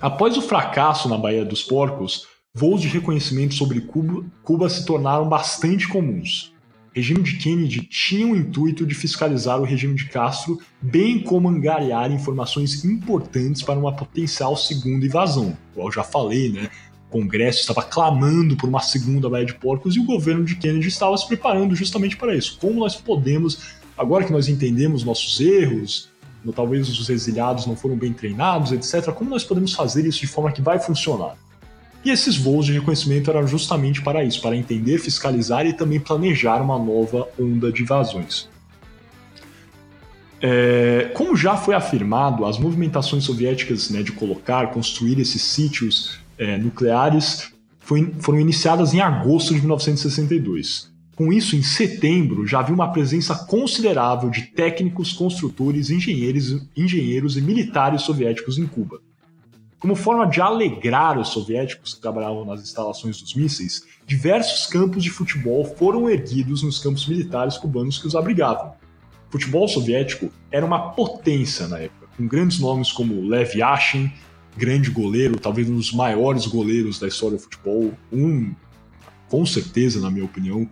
[0.00, 5.28] Após o fracasso na Baía dos Porcos, voos de reconhecimento sobre Cuba, Cuba se tornaram
[5.28, 6.54] bastante comuns.
[6.90, 11.50] O regime de Kennedy tinha o intuito de fiscalizar o regime de Castro, bem como
[11.50, 15.54] angariar informações importantes para uma potencial segunda invasão.
[15.76, 16.70] Eu já falei, né?
[17.08, 20.88] O Congresso estava clamando por uma segunda Baía de Porcos e o governo de Kennedy
[20.88, 22.56] estava se preparando justamente para isso.
[22.58, 26.09] Como nós podemos, agora que nós entendemos nossos erros,
[26.54, 29.12] talvez os exiliados não foram bem treinados, etc.
[29.12, 31.36] Como nós podemos fazer isso de forma que vai funcionar?
[32.04, 36.62] E esses voos de reconhecimento eram justamente para isso, para entender, fiscalizar e também planejar
[36.62, 38.48] uma nova onda de invasões.
[40.42, 46.56] É, como já foi afirmado, as movimentações soviéticas né, de colocar, construir esses sítios é,
[46.56, 50.90] nucleares foi, foram iniciadas em agosto de 1962.
[51.20, 57.42] Com isso, em setembro, já havia uma presença considerável de técnicos, construtores, engenheiros, engenheiros e
[57.42, 59.02] militares soviéticos em Cuba.
[59.78, 65.10] Como forma de alegrar os soviéticos que trabalhavam nas instalações dos mísseis, diversos campos de
[65.10, 68.72] futebol foram erguidos nos campos militares cubanos que os abrigavam.
[69.28, 74.10] O futebol soviético era uma potência na época, com grandes nomes como Lev Yashin,
[74.56, 78.54] grande goleiro, talvez um dos maiores goleiros da história do futebol, um,
[79.28, 80.66] com certeza, na minha opinião,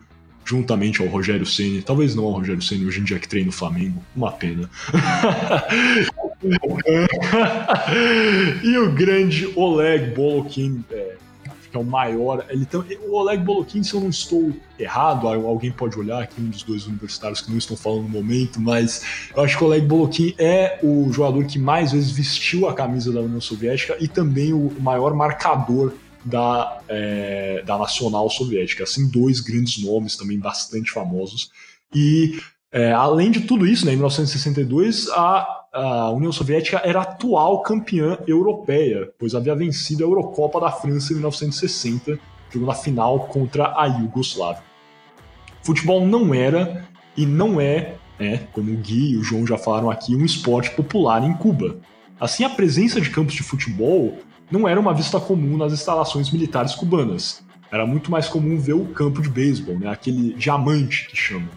[0.48, 3.52] juntamente ao Rogério Ceni, talvez não ao Rogério Ceni hoje em dia que treina o
[3.52, 4.70] Flamengo, uma pena.
[8.64, 11.16] e o grande Oleg Bolokin, é,
[11.70, 12.46] que é o maior.
[12.48, 16.48] Ele tem, o Oleg Bolokin, se eu não estou errado, alguém pode olhar aqui, um
[16.48, 19.04] dos dois universitários que não estão falando no momento, mas
[19.36, 23.12] eu acho que o Oleg Bolokin é o jogador que mais vezes vestiu a camisa
[23.12, 25.92] da União Soviética e também o maior marcador
[26.28, 28.84] da, é, da Nacional Soviética.
[28.84, 31.50] Assim, dois grandes nomes também bastante famosos.
[31.94, 32.38] E
[32.70, 37.62] é, além de tudo isso, né, em 1962, a, a União Soviética era a atual
[37.62, 42.18] campeã europeia, pois havia vencido a Eurocopa da França em 1960,
[42.50, 44.62] jogando a final contra a Iugoslávia.
[45.62, 49.90] Futebol não era e não é, é, como o Gui e o João já falaram
[49.90, 51.76] aqui, um esporte popular em Cuba.
[52.20, 54.18] Assim, a presença de campos de futebol
[54.50, 57.42] não era uma vista comum nas instalações militares cubanas.
[57.70, 61.48] Era muito mais comum ver o campo de beisebol, né, aquele diamante que chamam.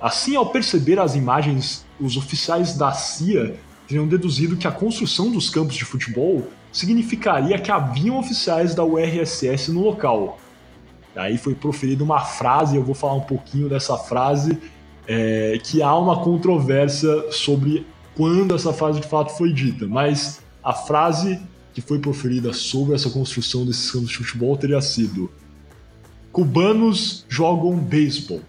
[0.00, 3.56] Assim, ao perceber as imagens, os oficiais da CIA
[3.86, 9.70] teriam deduzido que a construção dos campos de futebol significaria que haviam oficiais da URSS
[9.70, 10.38] no local.
[11.14, 14.58] Aí foi proferida uma frase, eu vou falar um pouquinho dessa frase,
[15.06, 20.72] é, que há uma controvérsia sobre quando essa frase de fato foi dita, mas a
[20.72, 21.40] frase
[21.74, 25.30] que foi proferida sobre essa construção desses campos de futebol teria sido:
[26.32, 28.40] cubanos jogam beisebol,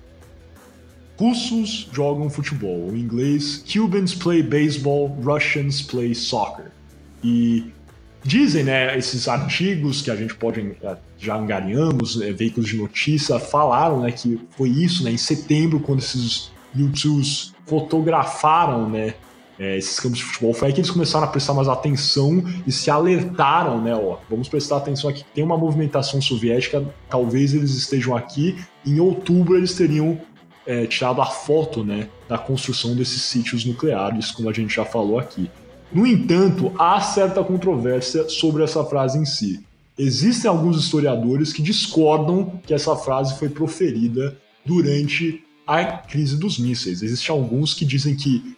[1.17, 2.91] russos jogam futebol.
[2.93, 6.71] Em inglês, Cubans play baseball, Russians play soccer.
[7.23, 7.73] E
[8.23, 13.39] dizem, né, esses artigos que a gente pode eh, já angariamos, né, veículos de notícia,
[13.39, 19.15] falaram, né, que foi isso, né, em setembro, quando esses YouTubers fotografaram, né,
[19.59, 22.71] é, esses campos de futebol, foi aí que eles começaram a prestar mais atenção e
[22.71, 23.95] se alertaram, né?
[23.95, 28.57] Ó, vamos prestar atenção aqui, tem uma movimentação soviética, talvez eles estejam aqui.
[28.85, 30.19] Em outubro eles teriam
[30.65, 35.19] é, tirado a foto, né, da construção desses sítios nucleares, como a gente já falou
[35.19, 35.49] aqui.
[35.91, 39.63] No entanto, há certa controvérsia sobre essa frase em si.
[39.97, 47.01] Existem alguns historiadores que discordam que essa frase foi proferida durante a crise dos mísseis.
[47.01, 48.54] Existem alguns que dizem que,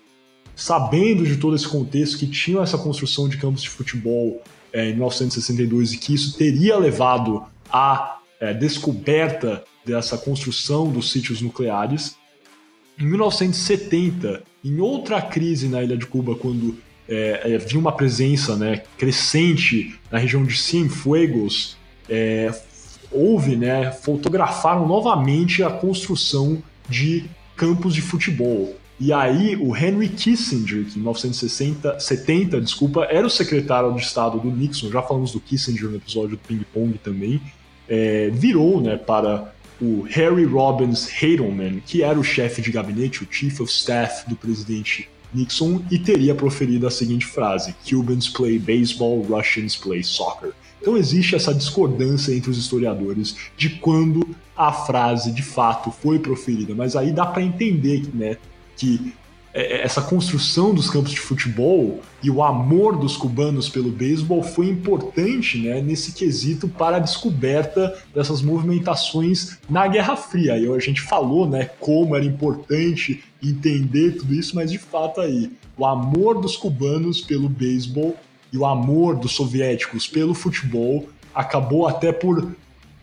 [0.57, 4.41] sabendo de todo esse contexto, que tinham essa construção de campos de futebol
[4.73, 11.41] é, em 1962 e que isso teria levado à é, descoberta dessa construção dos sítios
[11.41, 12.17] nucleares.
[12.99, 16.75] Em 1970, em outra crise na ilha de Cuba, quando
[17.07, 21.77] é, havia uma presença né, crescente na região de Cienfuegos,
[22.09, 22.51] é,
[23.11, 28.75] houve, né, fotografaram novamente a construção de campos de futebol.
[28.99, 34.49] E aí o Henry Kissinger, que em 1970, desculpa, era o secretário de Estado do
[34.49, 37.39] Nixon, já falamos do Kissinger no episódio do Ping Pong também,
[37.87, 43.27] é, virou né, para o Harry Robbins Heidelman, que era o chefe de gabinete, o
[43.29, 49.21] Chief of Staff do presidente Nixon, e teria proferido a seguinte frase: Cubans play baseball,
[49.21, 50.53] Russians play soccer.
[50.81, 56.73] Então existe essa discordância entre os historiadores de quando a frase de fato foi proferida,
[56.73, 58.37] mas aí dá para entender né,
[58.77, 59.13] que
[59.57, 64.43] é, é, essa construção dos campos de futebol e o amor dos cubanos pelo beisebol
[64.43, 70.59] foi importante né, nesse quesito para a descoberta dessas movimentações na Guerra Fria.
[70.59, 75.51] E a gente falou né, como era importante entender tudo isso, mas de fato aí,
[75.75, 78.15] o amor dos cubanos pelo beisebol
[78.53, 82.55] e o amor dos soviéticos pelo futebol acabou até por,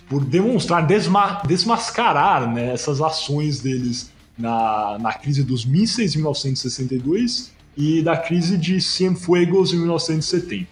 [0.09, 7.53] por demonstrar, desma, desmascarar né, essas ações deles na, na crise dos mísseis em 1962
[7.77, 10.67] e da crise de Cienfuegos em 1970.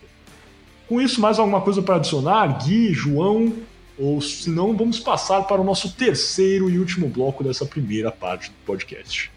[0.89, 2.47] Com isso, mais alguma coisa para adicionar?
[2.63, 3.53] Gui, João,
[3.99, 8.51] ou se não, vamos passar para o nosso terceiro e último bloco dessa primeira parte
[8.51, 9.31] do podcast.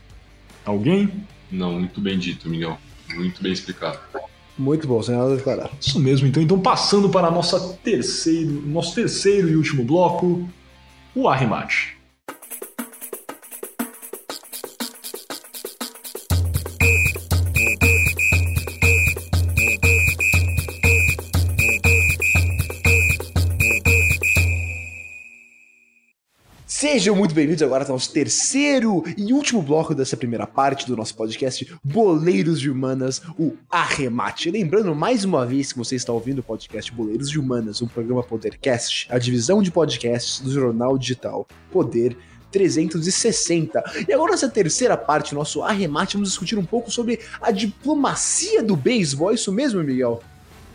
[0.65, 1.11] Alguém?
[1.51, 2.78] Não, muito bem dito, Miguel.
[3.13, 3.99] Muito bem explicado.
[4.57, 5.69] Muito bom, sem nada a declarar.
[5.80, 10.49] Isso mesmo, então, então passando para nossa terceiro, nosso terceiro e último bloco,
[11.13, 11.95] o arremate.
[26.96, 31.14] Sejam muito bem-vindos agora ao nosso terceiro e último bloco dessa primeira parte do nosso
[31.14, 34.50] podcast Boleiros de Humanas, o Arremate.
[34.50, 38.24] Lembrando mais uma vez que você está ouvindo o podcast Boleiros de Humanas, um programa
[38.24, 42.16] Podercast, a divisão de podcasts do jornal digital Poder
[42.50, 43.84] 360.
[44.08, 48.78] E agora nessa terceira parte, nosso arremate, vamos discutir um pouco sobre a diplomacia do
[48.78, 49.32] beisebol.
[49.32, 50.24] É isso mesmo, Miguel?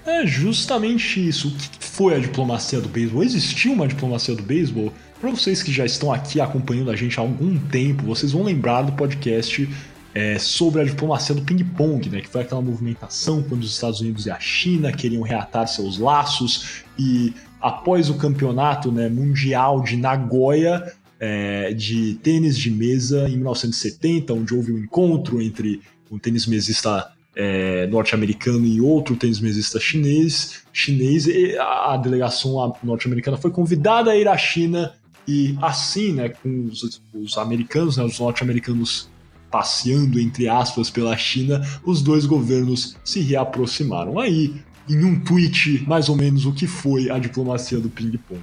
[0.05, 1.49] É justamente isso.
[1.49, 3.23] O que foi a diplomacia do beisebol?
[3.23, 4.93] Existiu uma diplomacia do beisebol?
[5.21, 8.81] Para vocês que já estão aqui acompanhando a gente há algum tempo, vocês vão lembrar
[8.81, 9.68] do podcast
[10.14, 12.23] é, sobre a diplomacia do ping-pong, né?
[12.23, 16.83] Que foi aquela movimentação quando os Estados Unidos e a China queriam reatar seus laços
[16.99, 20.91] e após o campeonato né, mundial de Nagoya
[21.21, 27.12] é, de tênis de mesa em 1970, onde houve um encontro entre um tênis mesista
[27.37, 34.16] é, norte-americano e outro tênis mesista chinês, chinês e a delegação norte-americana foi convidada a
[34.16, 34.95] ir à China
[35.27, 39.09] e assim, né, com os, os americanos, né, os norte-americanos
[39.51, 44.18] passeando, entre aspas, pela China, os dois governos se reaproximaram.
[44.18, 44.55] Aí,
[44.89, 48.41] em um tweet, mais ou menos o que foi a diplomacia do ping-pong.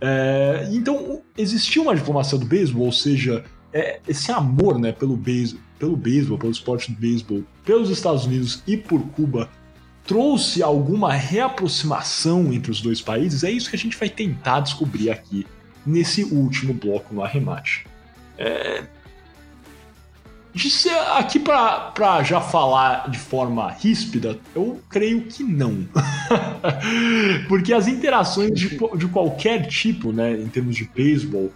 [0.00, 5.62] É, então, existiu uma diplomacia do beisebol, ou seja, é, esse amor né, pelo beisebol,
[5.78, 9.48] pelo beisebol, pelo esporte do beisebol, pelos Estados Unidos e por Cuba,
[10.06, 13.44] trouxe alguma reaproximação entre os dois países?
[13.44, 15.46] É isso que a gente vai tentar descobrir aqui
[15.84, 17.86] nesse último bloco no arremate.
[18.38, 18.84] É...
[21.16, 25.86] Aqui para já falar de forma ríspida, eu creio que não.
[27.48, 31.52] Porque as interações de, de, qualquer tipo, né, em termos de beisebol,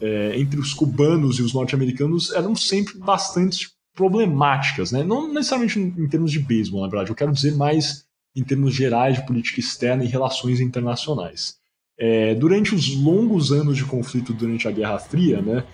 [0.00, 5.02] é, entre os cubanos e os norte-americanos eram sempre bastante problemáticas, né?
[5.02, 9.16] Não necessariamente em termos de beisebol, na verdade, eu quero dizer mais em termos gerais
[9.16, 11.57] de política externa e relações internacionais.
[11.98, 15.64] É, durante os longos anos de conflito durante a Guerra Fria, né,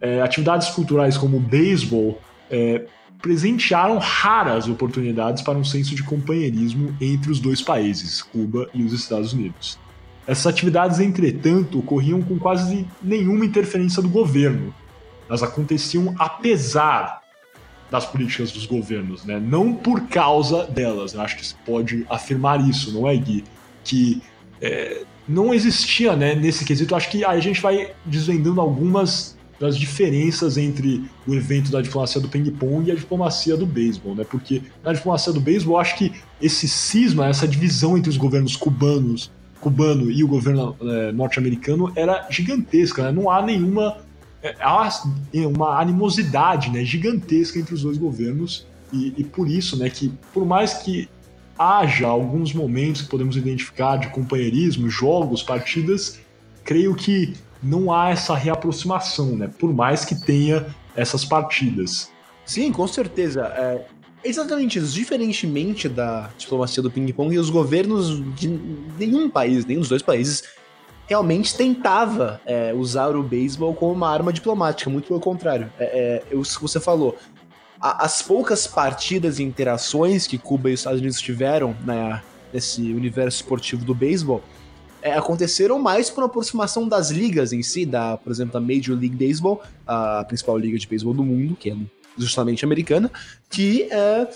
[0.00, 2.20] é, atividades culturais como o beisebol
[2.50, 2.84] é,
[3.20, 8.92] presentearam raras oportunidades para um senso de companheirismo entre os dois países, Cuba e os
[8.92, 9.78] Estados Unidos.
[10.26, 14.74] Essas atividades, entretanto, ocorriam com quase nenhuma interferência do governo.
[15.28, 17.22] Elas aconteciam apesar
[17.90, 19.38] das políticas dos governos, né?
[19.38, 21.12] não por causa delas.
[21.12, 23.44] Eu acho que se pode afirmar isso, não é, Gui?
[23.84, 24.22] Que
[24.60, 26.94] é, não existia, né, nesse quesito.
[26.94, 32.28] Acho que a gente vai desvendando algumas das diferenças entre o evento da diplomacia do
[32.28, 34.24] ping-pong e a diplomacia do beisebol, né?
[34.28, 39.30] Porque na diplomacia do beisebol, acho que esse cisma, essa divisão entre os governos cubanos,
[39.60, 43.12] cubano e o governo é, norte-americano era gigantesca, né?
[43.12, 43.98] Não há nenhuma
[44.42, 44.90] é, há
[45.46, 50.44] uma animosidade, né, gigantesca entre os dois governos e, e por isso, né, que por
[50.44, 51.08] mais que
[51.58, 56.20] haja alguns momentos que podemos identificar de companheirismo, jogos, partidas,
[56.64, 59.50] creio que não há essa reaproximação, né?
[59.58, 62.10] Por mais que tenha essas partidas.
[62.44, 63.46] Sim, com certeza.
[63.56, 63.84] É,
[64.24, 64.92] exatamente isso.
[64.92, 68.48] Diferentemente da diplomacia do ping-pong, os governos de
[68.98, 70.42] nenhum país, nenhum dos dois países,
[71.06, 74.90] realmente tentava é, usar o beisebol como uma arma diplomática.
[74.90, 75.70] Muito pelo contrário.
[75.78, 77.16] É, é, isso que você falou.
[77.82, 82.22] A, as poucas partidas e interações que Cuba e os Estados Unidos tiveram né,
[82.52, 84.42] nesse universo esportivo do beisebol
[85.02, 89.16] é, aconteceram mais por aproximação das ligas em si, da, por exemplo, da Major League
[89.16, 91.76] Baseball, a principal liga de beisebol do mundo, que é
[92.16, 93.10] justamente americana,
[93.50, 94.28] que é,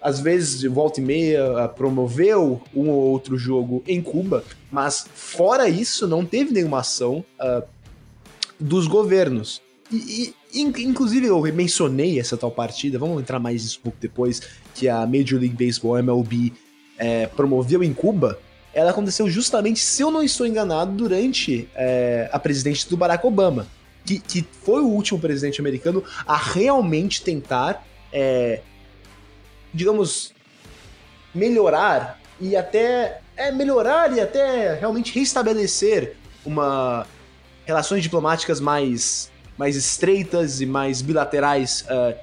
[0.00, 6.06] às vezes, volta e meia, promoveu um ou outro jogo em Cuba, mas fora isso,
[6.06, 7.62] não teve nenhuma ação uh,
[8.60, 9.62] dos governos.
[9.94, 14.42] E, e, inclusive, eu mencionei essa tal partida, vamos entrar mais nisso um pouco depois,
[14.74, 16.52] que a Major League Baseball, MLB,
[16.98, 18.38] é, promoveu em Cuba,
[18.72, 23.68] ela aconteceu justamente, se eu não estou enganado, durante é, a presidente do Barack Obama,
[24.04, 28.60] que, que foi o último presidente americano a realmente tentar, é,
[29.72, 30.34] digamos,
[31.34, 37.06] melhorar e até é melhorar e até realmente restabelecer uma
[37.64, 42.14] relações diplomáticas mais mais estreitas e mais bilaterais uh,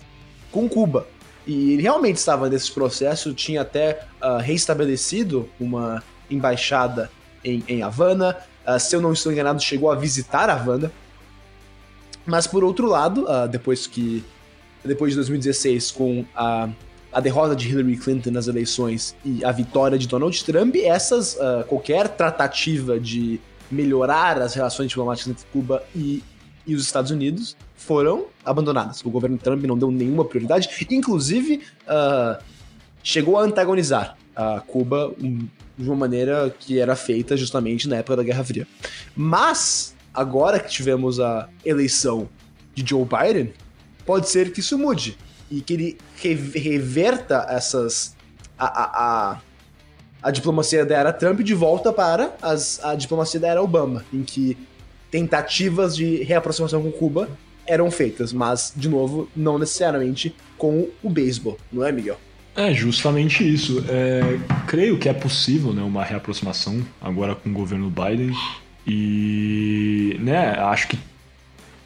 [0.52, 1.08] com Cuba.
[1.46, 7.10] E ele realmente estava nesse processo, tinha até uh, restabelecido uma embaixada
[7.44, 8.38] em, em Havana.
[8.68, 10.92] Uh, se eu não estou enganado, chegou a visitar Havana.
[12.26, 14.24] Mas por outro lado, depois que.
[14.86, 16.70] Depois de 2016, com a,
[17.12, 21.36] a derrota de Hillary Clinton nas eleições e a vitória de Donald Trump, essas.
[21.68, 26.24] Qualquer tratativa de melhorar as relações diplomáticas entre Cuba e,
[26.66, 29.04] e os Estados Unidos foram abandonadas.
[29.04, 31.62] O governo Trump não deu nenhuma prioridade, inclusive
[33.04, 38.24] chegou a antagonizar a Cuba de uma maneira que era feita justamente na época da
[38.24, 38.68] Guerra Fria.
[39.16, 42.30] Mas, agora que tivemos a eleição
[42.76, 43.54] de Joe Biden,
[44.06, 45.18] pode ser que isso mude
[45.50, 48.16] e que ele reverta essas.
[48.58, 49.42] a, a, a,
[50.24, 54.24] a diplomacia da era Trump de volta para as, a diplomacia da era Obama, em
[54.24, 54.56] que
[55.12, 57.30] tentativas de reaproximação com Cuba
[57.68, 62.18] eram feitas, mas, de novo, não necessariamente com o beisebol, não é, Miguel?
[62.56, 63.84] É justamente isso.
[63.88, 68.34] É, creio que é possível né, uma reaproximação agora com o governo Biden.
[68.86, 71.00] E né, acho que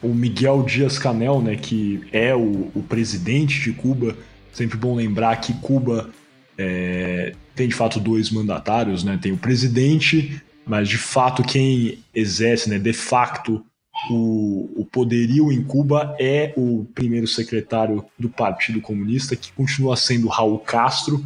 [0.02, 4.16] o Miguel Dias Canel, né, que é o, o presidente de Cuba,
[4.52, 6.10] sempre bom lembrar que Cuba
[6.58, 9.18] é, tem de fato dois mandatários, né?
[9.20, 13.64] Tem o presidente, mas de fato quem exerce, né, de facto
[14.10, 20.28] o, o poderio em Cuba é o primeiro secretário do Partido Comunista, que continua sendo
[20.28, 21.24] Raul Castro.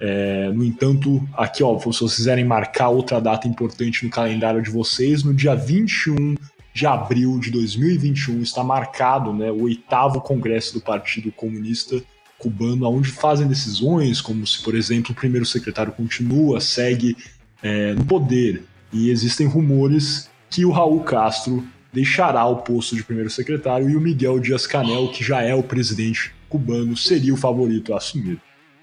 [0.00, 4.70] É, no entanto, aqui, ó, se vocês quiserem marcar outra data importante no calendário de
[4.70, 6.36] vocês, no dia 21
[6.72, 12.02] de abril de 2021 está marcado né, o oitavo congresso do Partido Comunista
[12.38, 17.16] Cubano, onde fazem decisões, como se, por exemplo, o primeiro secretário continua, segue
[17.62, 18.64] é, no poder.
[18.92, 24.00] E existem rumores que o Raul Castro deixará o posto de primeiro secretário e o
[24.00, 28.40] Miguel Dias-Canel, que já é o presidente cubano, seria o favorito a assumir.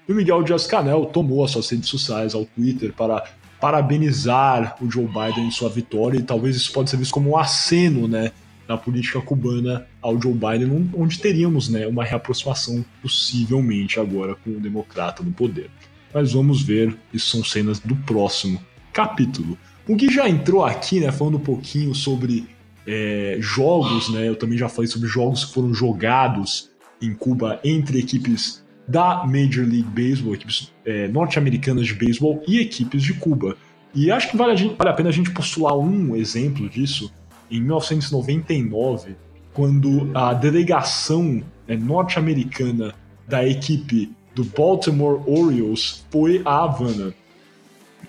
[0.08, 3.24] E o Miguel Dias-Canel tomou as suas redes sociais, ao Twitter, para
[3.60, 7.36] parabenizar o Joe Biden em sua vitória e talvez isso pode ser visto como um
[7.36, 8.32] aceno, né,
[8.68, 14.60] na política cubana ao Joe Biden, onde teríamos, né, uma reaproximação possivelmente agora com o
[14.60, 15.70] democrata no poder.
[16.12, 18.60] Mas vamos ver, isso são cenas do próximo
[18.92, 19.56] capítulo.
[19.88, 22.46] O que já entrou aqui, né, falando um pouquinho sobre
[22.86, 24.28] é, jogos, né?
[24.28, 26.70] Eu também já falei sobre jogos que foram jogados
[27.00, 33.02] em Cuba entre equipes da Major League Baseball, equipes é, norte-americanas de beisebol e equipes
[33.02, 33.56] de Cuba.
[33.94, 37.12] E acho que vale a, gente, vale a pena a gente postular um exemplo disso
[37.50, 39.16] em 1999,
[39.52, 42.94] quando a delegação é, norte-americana
[43.28, 47.14] da equipe do Baltimore Orioles foi a Havana.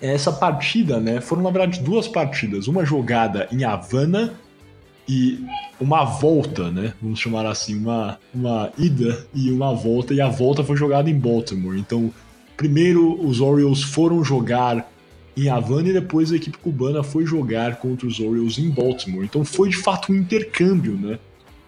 [0.04, 4.34] Essa partida, né, foram na verdade duas partidas, uma jogada em Havana
[5.08, 5.42] e
[5.80, 6.92] uma volta, né?
[7.00, 11.18] Vamos chamar assim, uma, uma ida e uma volta, e a volta foi jogada em
[11.18, 11.78] Baltimore.
[11.78, 12.12] Então,
[12.56, 14.90] primeiro os Orioles foram jogar
[15.36, 19.24] em Havana e depois a equipe cubana foi jogar contra os Orioles em Baltimore.
[19.24, 21.18] Então foi de fato um intercâmbio, né?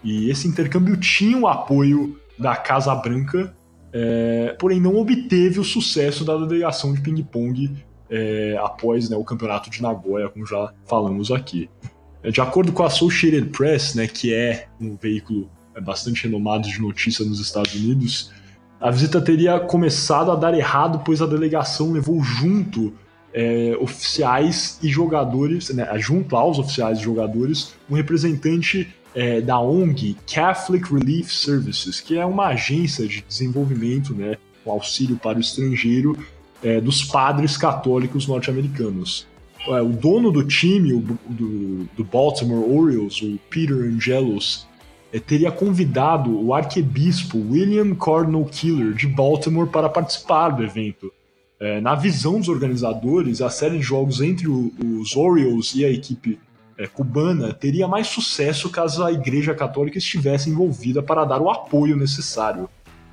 [0.05, 3.55] E esse intercâmbio tinha o apoio da Casa Branca,
[3.93, 7.71] é, porém não obteve o sucesso da delegação de ping-pong
[8.11, 11.69] é, após né, o campeonato de Nagoya, como já falamos aqui.
[12.23, 16.69] É, de acordo com a Associated Press, né, que é um veículo é, bastante renomado
[16.69, 18.33] de notícia nos Estados Unidos,
[18.81, 22.93] a visita teria começado a dar errado, pois a delegação levou junto
[23.33, 30.17] é, oficiais e jogadores, né, junto aos oficiais e jogadores, um representante é, da ONG
[30.33, 34.37] Catholic Relief Services, que é uma agência de desenvolvimento, né,
[34.71, 36.17] auxílio para o estrangeiro
[36.63, 39.27] é, dos padres católicos norte-americanos.
[39.69, 44.67] É, o dono do time o, do, do, Baltimore Orioles, o Peter Angelos,
[45.13, 51.13] é, teria convidado o arquebispo William Cardinal Killer de Baltimore para participar do evento.
[51.59, 55.91] É, na visão dos organizadores, a série de jogos entre o, os Orioles e a
[55.91, 56.39] equipe
[56.79, 61.97] é, cubana teria mais sucesso caso a Igreja Católica estivesse envolvida para dar o apoio
[61.97, 62.69] necessário,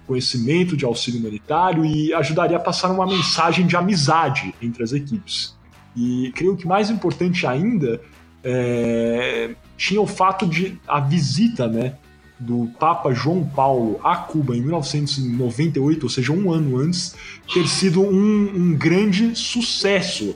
[0.05, 5.55] conhecimento de auxílio humanitário e ajudaria a passar uma mensagem de amizade entre as equipes.
[5.95, 8.01] E creio que mais importante ainda
[8.43, 11.95] é, tinha o fato de a visita, né,
[12.39, 17.15] do Papa João Paulo a Cuba em 1998, ou seja, um ano antes,
[17.53, 20.35] ter sido um, um grande sucesso.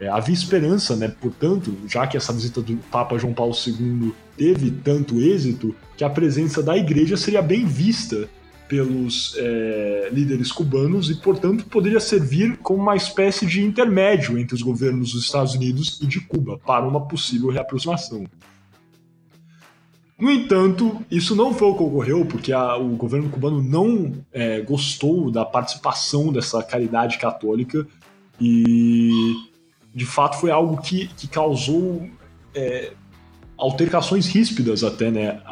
[0.00, 1.08] É, havia esperança, né?
[1.20, 6.10] Portanto, já que essa visita do Papa João Paulo II teve tanto êxito, que a
[6.10, 8.28] presença da igreja seria bem vista
[8.72, 14.62] pelos é, líderes cubanos e, portanto, poderia servir como uma espécie de intermédio entre os
[14.62, 18.24] governos dos Estados Unidos e de Cuba para uma possível reaproximação.
[20.18, 24.62] No entanto, isso não foi o que ocorreu, porque a, o governo cubano não é,
[24.62, 27.86] gostou da participação dessa caridade católica
[28.40, 29.34] e,
[29.94, 32.08] de fato, foi algo que, que causou
[32.54, 32.94] é,
[33.58, 35.42] altercações ríspidas até, né?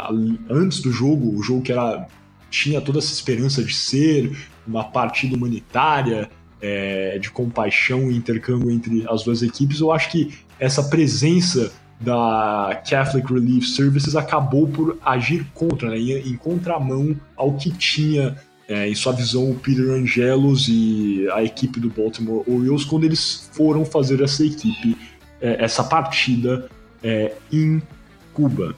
[0.49, 2.09] Antes do jogo, o jogo que era
[2.51, 4.37] tinha toda essa esperança de ser
[4.67, 6.31] uma partida humanitária,
[6.61, 12.83] é, de compaixão e intercâmbio entre as duas equipes, eu acho que essa presença da
[12.89, 18.37] Catholic Relief Services acabou por agir contra, né, em, contramão ao que tinha
[18.67, 23.51] é, em sua visão o Peter Angelos e a equipe do Baltimore Orioles quando eles
[23.53, 24.97] foram fazer essa equipe,
[25.41, 26.71] é, essa partida
[27.03, 27.83] é, em
[28.33, 28.75] Cuba.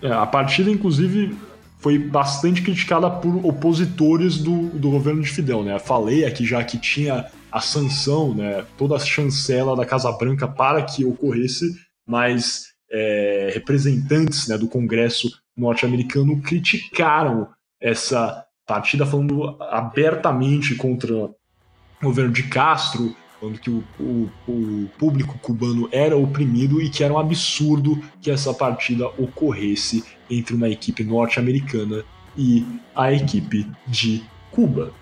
[0.00, 1.36] É, a partida, inclusive,
[1.82, 5.62] foi bastante criticada por opositores do, do governo de Fidel.
[5.62, 5.78] Né?
[5.78, 10.82] Falei aqui já que tinha a sanção, né, toda a chancela da Casa Branca para
[10.82, 11.66] que ocorresse
[12.06, 17.48] mas é, representantes né, do Congresso norte-americano criticaram
[17.80, 21.34] essa partida, falando abertamente contra o
[22.02, 27.12] governo de Castro, falando que o, o, o, público cubano era oprimido e que era
[27.12, 32.04] um absurdo que essa partida ocorresse entre uma equipe norte-americana
[32.38, 32.64] e
[32.94, 34.22] a equipe de
[34.52, 34.92] Cuba.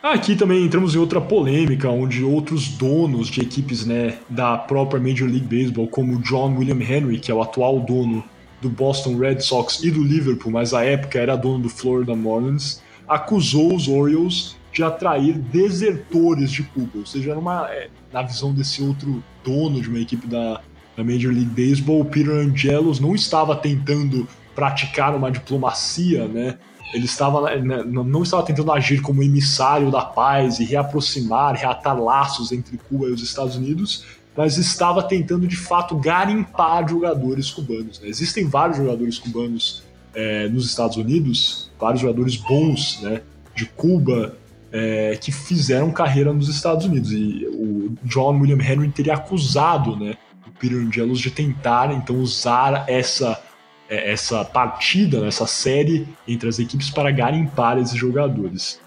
[0.00, 5.28] Aqui também entramos em outra polêmica, onde outros donos de equipes né, da própria Major
[5.28, 8.22] League Baseball, como John William Henry, que é o atual dono
[8.60, 12.82] do Boston Red Sox e do Liverpool, mas à época era dono do Florida Marlins,
[13.08, 16.98] acusou os Orioles de atrair desertores de Cuba.
[16.98, 20.60] Ou seja, era uma, é, na visão desse outro dono de uma equipe da,
[20.96, 26.58] da Major League Baseball, o Peter Angelos não estava tentando praticar uma diplomacia, né?
[26.92, 32.52] Ele estava, né, não estava tentando agir como emissário da paz e reaproximar, reatar laços
[32.52, 34.04] entre Cuba e os Estados Unidos,
[34.36, 38.00] mas estava tentando de fato garimpar jogadores cubanos.
[38.00, 38.08] Né?
[38.08, 39.82] Existem vários jogadores cubanos
[40.14, 43.22] é, nos Estados Unidos, vários jogadores bons né,
[43.56, 44.36] de Cuba
[44.74, 47.12] é, que fizeram carreira nos Estados Unidos.
[47.12, 52.84] E o John William Henry teria acusado né, o Peter Angelos de tentar então usar
[52.88, 53.40] essa
[53.88, 58.80] é, essa partida, né, essa série entre as equipes para garimpar esses jogadores.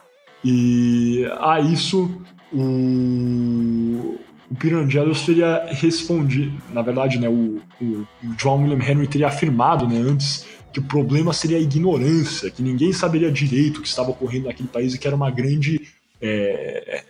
[0.44, 2.22] E a isso
[2.52, 4.18] o,
[4.50, 8.06] o Pirangelos teria respondido, na verdade, né, o, o,
[8.38, 10.46] John William Henry teria afirmado né, antes
[10.78, 14.70] que o problema seria a ignorância, que ninguém saberia direito o que estava ocorrendo naquele
[14.70, 15.88] país e que era uma grande.
[16.22, 17.04] É,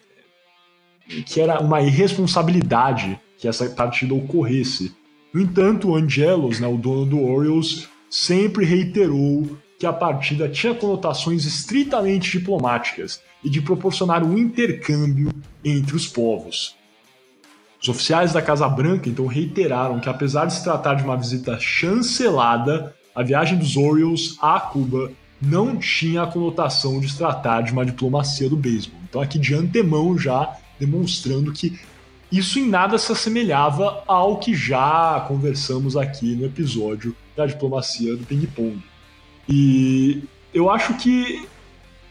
[1.25, 4.95] que era uma irresponsabilidade que essa partida ocorresse.
[5.33, 10.73] No entanto, o Angelos, né, o dono do Orioles, sempre reiterou que a partida tinha
[10.73, 15.29] conotações estritamente diplomáticas e de proporcionar um intercâmbio
[15.63, 16.75] entre os povos.
[17.81, 21.59] Os oficiais da Casa Branca então reiteraram que, apesar de se tratar de uma visita
[21.59, 25.11] chancelada, a viagem dos Orioles a Cuba
[25.41, 28.99] não tinha a conotação de se tratar de uma diplomacia do beisebol.
[29.09, 31.79] Então, aqui de antemão já demonstrando que
[32.31, 38.23] isso em nada se assemelhava ao que já conversamos aqui no episódio da diplomacia do
[38.23, 38.83] ping-pong.
[39.49, 40.21] E
[40.53, 41.47] eu acho que,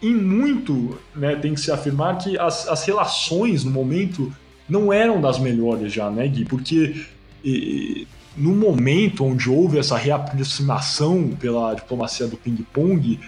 [0.03, 4.35] em muito, né, tem que se afirmar que as, as relações no momento
[4.69, 6.45] não eram das melhores já, né, Gui?
[6.47, 7.07] Porque
[7.45, 13.19] e, no momento onde houve essa reaproximação pela diplomacia do ping-pong,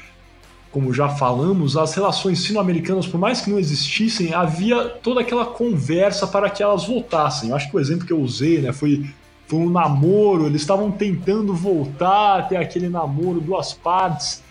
[0.70, 6.26] como já falamos, as relações sino-americanas, por mais que não existissem, havia toda aquela conversa
[6.26, 7.50] para que elas voltassem.
[7.50, 9.08] Eu acho que o exemplo que eu usei né, foi,
[9.46, 14.42] foi um namoro, eles estavam tentando voltar até aquele namoro, duas partes,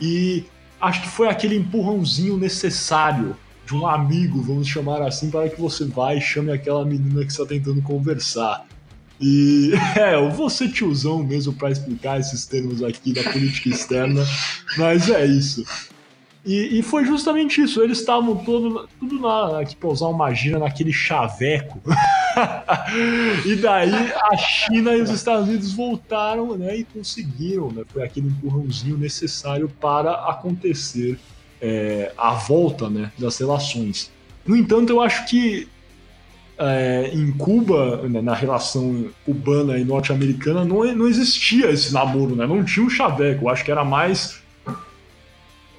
[0.00, 0.44] e
[0.80, 3.36] acho que foi aquele empurrãozinho necessário
[3.66, 7.32] de um amigo, vamos chamar assim, para que você vá e chame aquela menina que
[7.32, 8.64] está tentando conversar.
[9.20, 14.24] E é, eu vou ser tiozão mesmo para explicar esses termos aqui da política externa,
[14.76, 15.64] mas é isso.
[16.46, 20.60] E, e foi justamente isso, eles estavam todo, tudo na, aqui para usar uma gíria
[20.60, 21.82] naquele chaveco.
[23.44, 28.28] e daí a China e os Estados Unidos voltaram né, e conseguiram, né, foi aquele
[28.28, 31.18] empurrãozinho necessário para acontecer
[31.60, 34.12] é, a volta né, das relações.
[34.46, 35.66] No entanto, eu acho que
[36.58, 42.46] é, em Cuba, né, na relação cubana e norte-americana, não, não existia esse namoro, né?
[42.46, 43.48] Não tinha um chaveco.
[43.48, 44.40] Acho que era mais.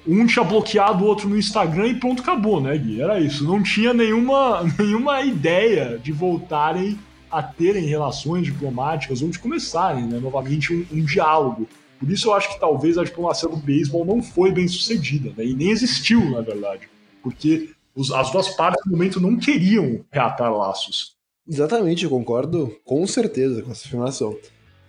[0.06, 3.00] Um tinha bloqueado o outro no Instagram e pronto, acabou, né, Gui?
[3.00, 3.44] Era isso.
[3.44, 6.98] Não tinha nenhuma, nenhuma ideia de voltarem
[7.30, 11.68] a terem relações diplomáticas ou de começarem né, novamente um, um diálogo.
[12.00, 15.44] Por isso eu acho que talvez a diplomacia do beisebol não foi bem sucedida, né?
[15.44, 16.88] E nem existiu, na verdade.
[17.22, 21.16] Porque os, as duas partes no momento não queriam reatar laços.
[21.46, 24.30] Exatamente, eu concordo com certeza com essa afirmação.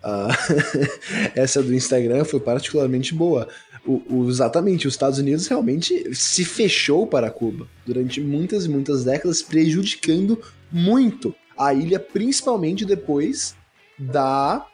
[0.03, 0.29] Uh,
[1.33, 3.47] essa do Instagram foi particularmente boa.
[3.83, 9.03] O, o, exatamente, os Estados Unidos realmente se fechou para Cuba durante muitas e muitas
[9.03, 10.39] décadas, prejudicando
[10.71, 13.55] muito a ilha, principalmente depois
[13.97, 14.65] da.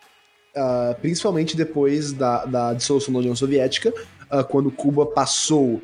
[0.55, 3.93] Uh, principalmente depois da, da dissolução da União Soviética,
[4.31, 5.81] uh, quando Cuba passou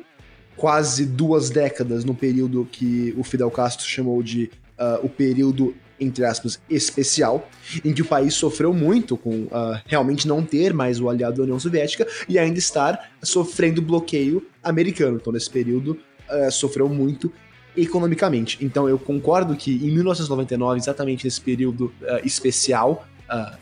[0.56, 6.24] quase duas décadas no período que o Fidel Castro chamou de uh, o período entre
[6.24, 7.48] aspas, especial,
[7.84, 11.42] em que o país sofreu muito com uh, realmente não ter mais o aliado da
[11.44, 15.18] União Soviética e ainda estar sofrendo bloqueio americano.
[15.20, 15.98] Então, nesse período,
[16.28, 17.32] uh, sofreu muito
[17.76, 18.58] economicamente.
[18.60, 23.06] Então, eu concordo que em 1999, exatamente nesse período uh, especial,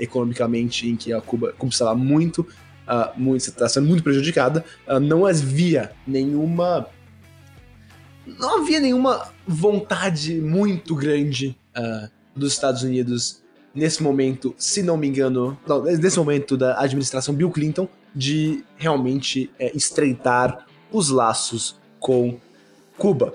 [0.01, 2.45] economicamente, em que a Cuba, Cuba muito
[2.91, 6.88] uh, muito, está sendo muito prejudicada, uh, não havia nenhuma.
[8.26, 13.43] Não havia nenhuma vontade muito grande uh, dos Estados Unidos
[13.74, 19.51] nesse momento, se não me engano, não, nesse momento da administração Bill Clinton, de realmente
[19.59, 22.36] é, estreitar os laços com
[22.99, 23.34] Cuba.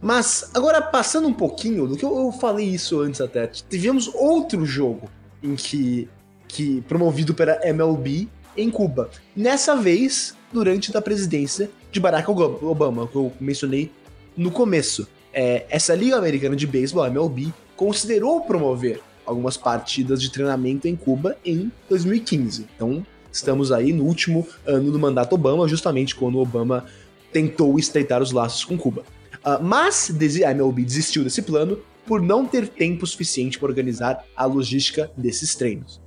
[0.00, 4.64] mas agora passando um pouquinho do que eu, eu falei isso antes até, tivemos outro
[4.64, 5.10] jogo
[5.42, 6.08] em que
[6.50, 9.10] que promovido pela MLB em Cuba.
[9.34, 13.90] Nessa vez, durante a presidência de Barack Obama, que eu mencionei
[14.36, 15.08] no começo.
[15.32, 21.36] É, essa Liga Americana de Beisebol, MLB, considerou promover algumas partidas de treinamento em Cuba
[21.44, 22.66] em 2015.
[22.74, 26.84] Então, estamos aí no último ano do mandato Obama, justamente quando Obama
[27.32, 29.04] tentou estreitar os laços com Cuba.
[29.44, 30.10] Uh, mas
[30.44, 35.54] a MLB desistiu desse plano por não ter tempo suficiente para organizar a logística desses
[35.54, 36.00] treinos.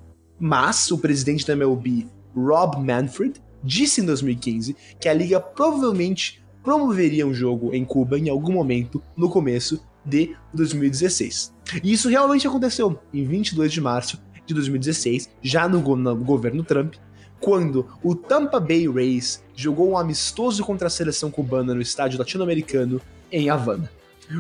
[0.46, 7.26] Mas o presidente da MLB, Rob Manfred, disse em 2015 que a liga provavelmente promoveria
[7.26, 11.54] um jogo em Cuba em algum momento no começo de 2016.
[11.82, 16.96] E isso realmente aconteceu em 22 de março de 2016, já no, no governo Trump,
[17.40, 23.00] quando o Tampa Bay Rays jogou um amistoso contra a seleção cubana no estádio latino-americano
[23.32, 23.90] em Havana.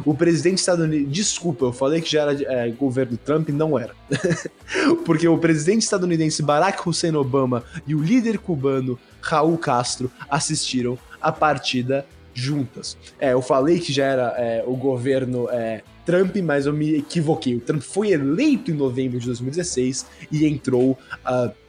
[0.05, 1.11] O presidente estadunidense.
[1.11, 3.93] Desculpa, eu falei que já era é, governo Trump, não era.
[5.05, 11.31] Porque o presidente estadunidense Barack Hussein Obama e o líder cubano Raul Castro assistiram a
[11.31, 12.97] partida juntas.
[13.19, 17.55] É, eu falei que já era é, o governo é, Trump, mas eu me equivoquei.
[17.55, 20.97] O Trump foi eleito em novembro de 2016 e entrou.
[21.25, 21.63] Uh,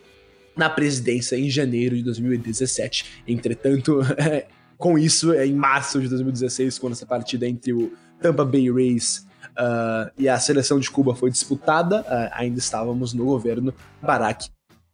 [0.56, 3.22] na presidência em janeiro de 2017.
[3.26, 4.00] Entretanto,
[4.78, 9.26] com isso, é em março de 2016, quando essa partida entre o Tampa Bay Rays
[9.58, 14.48] uh, e a seleção de Cuba foi disputada, uh, ainda estávamos no governo Barack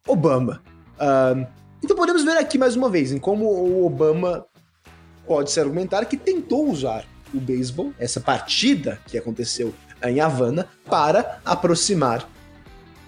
[0.06, 0.62] Obama.
[0.96, 1.46] Uh,
[1.82, 4.44] então podemos ver aqui mais uma vez em como o Obama
[5.26, 11.40] pode se argumentar que tentou usar o beisebol, essa partida que aconteceu em Havana, para
[11.44, 12.28] aproximar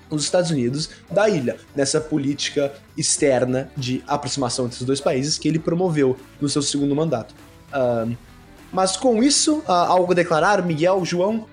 [0.09, 5.49] os Estados Unidos da ilha, nessa política externa de aproximação entre os dois países que
[5.49, 7.35] ele promoveu no seu segundo mandato.
[7.73, 8.15] Uh,
[8.73, 11.47] mas com isso, algo a declarar, Miguel, João?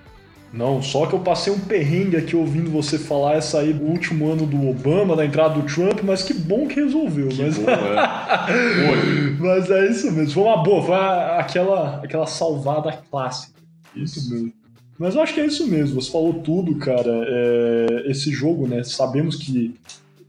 [0.52, 4.32] Não, só que eu passei um perrengue aqui ouvindo você falar essa aí do último
[4.32, 7.28] ano do Obama, da entrada do Trump, mas que bom que resolveu.
[7.28, 7.56] Que mas...
[7.56, 9.30] bom, é.
[9.38, 10.32] mas é isso mesmo.
[10.32, 13.60] Foi uma boa, foi aquela, aquela salvada clássica.
[13.94, 14.52] Isso mesmo.
[14.98, 17.10] Mas eu acho que é isso mesmo, você falou tudo, cara.
[17.26, 18.82] É, esse jogo, né?
[18.82, 19.74] Sabemos que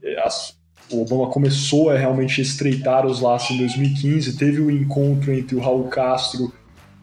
[0.02, 0.54] é, as,
[0.90, 5.56] o Obama começou a realmente estreitar os laços em 2015, teve o um encontro entre
[5.56, 6.52] o Raul Castro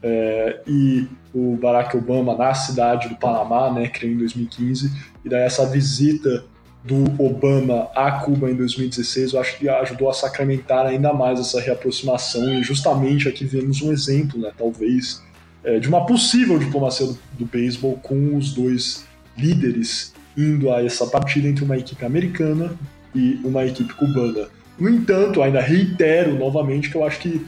[0.02, 4.92] é, e o Barack Obama na cidade do Panamá, né, creio em 2015,
[5.24, 6.46] e daí essa visita
[6.84, 11.60] do Obama a Cuba em 2016, eu acho que ajudou a sacramentar ainda mais essa
[11.60, 15.22] reaproximação e justamente aqui vemos um exemplo, né, talvez,
[15.64, 19.06] é, de uma possível diplomacia do, do beisebol com os dois
[19.38, 22.72] líderes indo a essa partida entre uma equipe americana
[23.14, 24.48] e uma equipe cubana.
[24.80, 27.46] No entanto, ainda reitero novamente que eu acho que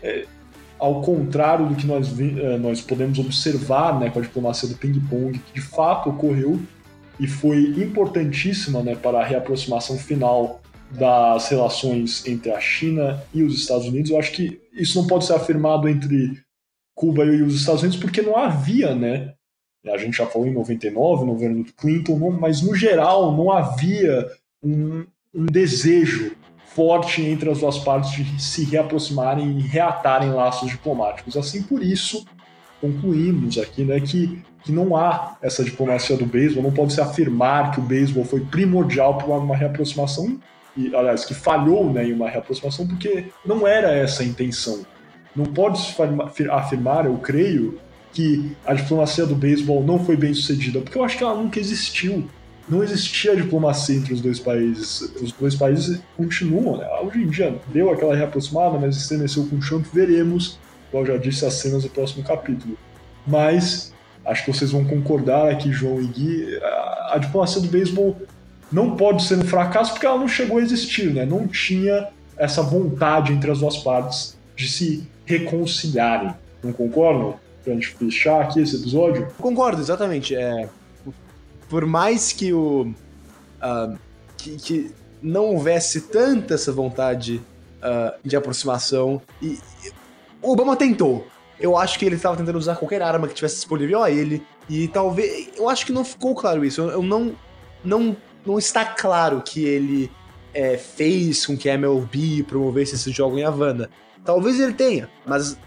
[0.00, 0.24] é,
[0.78, 5.38] ao contrário do que nós, eh, nós podemos observar né, com a diplomacia do ping-pong,
[5.38, 6.60] que de fato ocorreu
[7.18, 10.60] e foi importantíssima né, para a reaproximação final
[10.90, 14.10] das relações entre a China e os Estados Unidos.
[14.10, 16.40] Eu acho que isso não pode ser afirmado entre
[16.94, 19.34] Cuba e os Estados Unidos, porque não havia, né?
[19.86, 24.26] A gente já falou em 99, no governo do Clinton, mas no geral não havia
[24.62, 25.04] um,
[25.34, 26.32] um desejo
[26.74, 31.36] forte entre as duas partes de se reaproximarem e reatarem laços diplomáticos.
[31.36, 32.24] Assim, por isso,
[32.80, 37.72] concluímos aqui né, que, que não há essa diplomacia do beisebol, não pode se afirmar
[37.72, 40.38] que o beisebol foi primordial para uma reaproximação,
[40.76, 44.86] e, aliás, que falhou né, em uma reaproximação, porque não era essa a intenção.
[45.34, 45.94] Não pode se
[46.50, 47.80] afirmar, eu creio,
[48.12, 51.60] que a diplomacia do beisebol não foi bem sucedida, porque eu acho que ela nunca
[51.60, 52.28] existiu
[52.68, 55.00] não existia diplomacia entre os dois países.
[55.20, 56.86] Os dois países continuam, né?
[57.02, 60.58] Hoje em dia deu aquela reaproximada, mas estremeceu com o Trump, veremos,
[60.90, 62.76] como já disse, as cenas do próximo capítulo.
[63.26, 63.92] Mas
[64.24, 68.16] acho que vocês vão concordar aqui, João e Gui, a, a diplomacia do beisebol
[68.70, 71.24] não pode ser um fracasso porque ela não chegou a existir, né?
[71.24, 76.34] Não tinha essa vontade entre as duas partes de se reconciliarem.
[76.62, 77.36] Não concordam?
[77.64, 79.28] Pra gente fechar aqui esse episódio?
[79.38, 80.34] Concordo, exatamente.
[80.34, 80.68] É,
[81.68, 82.92] por mais que o.
[83.62, 83.98] Uh,
[84.36, 84.90] que, que,
[85.20, 87.42] não houvesse tanta essa vontade
[87.82, 89.92] uh, de aproximação, e, e,
[90.40, 91.26] o Obama tentou.
[91.58, 94.86] Eu acho que ele estava tentando usar qualquer arma que tivesse disponível a ele, e
[94.86, 95.48] talvez.
[95.56, 96.80] Eu acho que não ficou claro isso.
[96.80, 97.34] Eu, eu não,
[97.84, 98.16] não.
[98.46, 100.10] Não está claro que ele
[100.54, 103.90] é, fez com que a MLB promovesse esse jogo em Havana.
[104.24, 105.58] Talvez ele tenha, mas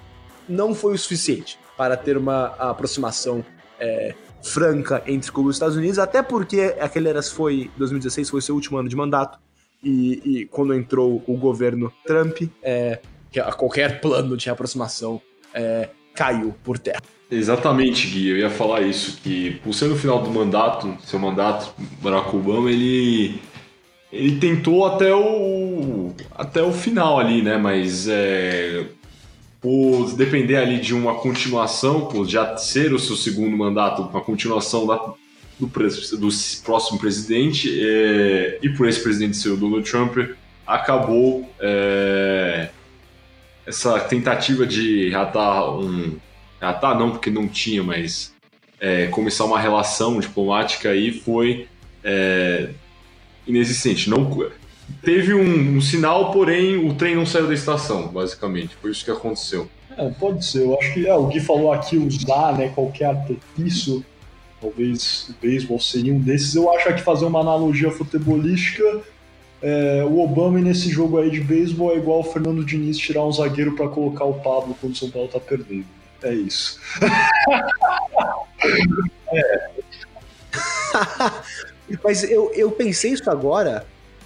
[0.47, 3.43] não foi o suficiente para ter uma aproximação
[3.79, 4.13] é,
[4.43, 8.55] franca entre Cuba e os Estados Unidos, até porque aquele era, foi 2016 foi seu
[8.55, 9.39] último ano de mandato
[9.83, 12.99] e, e quando entrou o governo Trump, é,
[13.57, 15.21] qualquer plano de aproximação
[15.53, 17.01] é, caiu por terra.
[17.29, 18.29] Exatamente, Gui.
[18.29, 22.69] Eu ia falar isso, que por ser no final do mandato, seu mandato, Barack Obama,
[22.69, 23.39] ele
[24.11, 27.57] ele tentou até o até o final ali, né?
[27.57, 28.85] Mas é,
[29.61, 34.87] por depender ali de uma continuação, por já ser o seu segundo mandato, uma continuação
[34.87, 34.95] da,
[35.59, 36.29] do, do,
[36.65, 40.17] próximo presidente, é, e por esse presidente ser o Donald Trump,
[40.65, 42.69] acabou é,
[43.65, 46.17] essa tentativa de reatar um.
[46.59, 48.33] Reatar não, porque não tinha, mas
[48.79, 51.67] é, começar uma relação diplomática aí foi
[52.03, 52.69] é,
[53.47, 54.09] inexistente.
[54.09, 54.25] Não,
[55.03, 58.75] teve um, um, sinal, porém o trem não saiu da estação, basicamente.
[58.81, 59.67] Foi isso que aconteceu.
[59.97, 60.63] É, pode ser.
[60.63, 64.05] Eu acho que é, o Gui falou aqui usar né, qualquer artifício.
[64.59, 66.55] Talvez o beisebol seria um desses.
[66.55, 69.01] Eu acho que fazer uma analogia futebolística.
[69.61, 73.31] É, o Obama nesse jogo aí de beisebol é igual o Fernando Diniz tirar um
[73.31, 75.85] zagueiro para colocar o Pablo quando o São Paulo tá perdendo.
[76.23, 76.79] É isso.
[79.33, 79.71] é.
[82.03, 83.85] Mas eu, eu pensei isso agora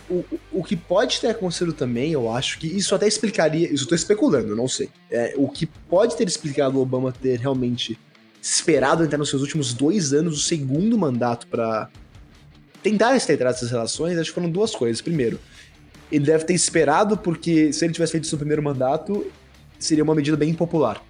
[0.09, 3.71] o, o que pode ter acontecido também, eu acho que isso até explicaria.
[3.71, 4.89] Isso eu tô especulando, não sei.
[5.09, 7.97] É, o que pode ter explicado o Obama ter realmente
[8.41, 11.89] esperado entrar nos seus últimos dois anos, o segundo mandato, para
[12.83, 15.01] tentar estreitar essas relações, acho que foram duas coisas.
[15.01, 15.39] Primeiro,
[16.11, 19.25] ele deve ter esperado, porque se ele tivesse feito isso no primeiro mandato,
[19.79, 21.01] seria uma medida bem impopular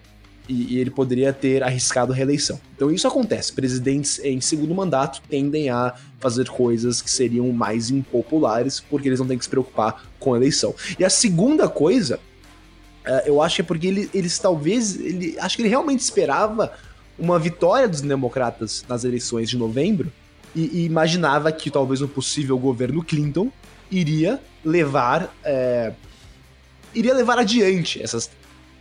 [0.47, 2.59] e, e, ele poderia ter arriscado a reeleição.
[2.75, 3.53] Então isso acontece.
[3.53, 9.27] Presidentes em segundo mandato tendem a fazer coisas que seriam mais impopulares porque eles não
[9.27, 10.73] têm que se preocupar com a eleição.
[10.99, 12.19] E a segunda coisa,
[13.05, 16.73] uh, eu acho que é porque ele, eles talvez, ele, acho que ele realmente esperava
[17.17, 20.11] uma vitória dos democratas nas eleições de novembro
[20.55, 23.51] e, e imaginava que talvez um possível governo Clinton
[23.91, 25.93] iria levar é,
[26.93, 28.29] iria levar adiante essas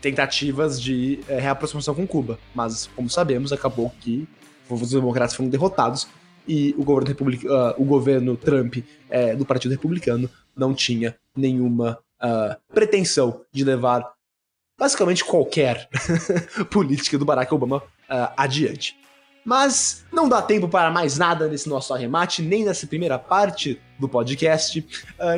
[0.05, 2.39] tentativas de é, reaproximação com Cuba.
[2.55, 4.29] Mas, como sabemos, acabou que
[4.69, 6.07] os democratas foram derrotados
[6.47, 8.77] e o governo, republic, uh, o governo Trump
[9.09, 14.13] é, do Partido Republicano não tinha nenhuma uh, pretensão de levar
[14.79, 15.89] basicamente qualquer
[16.71, 18.99] política do Barack Obama uh, adiante.
[19.43, 24.09] Mas não dá tempo para mais nada nesse nosso arremate, nem nessa primeira parte do
[24.09, 24.87] podcast.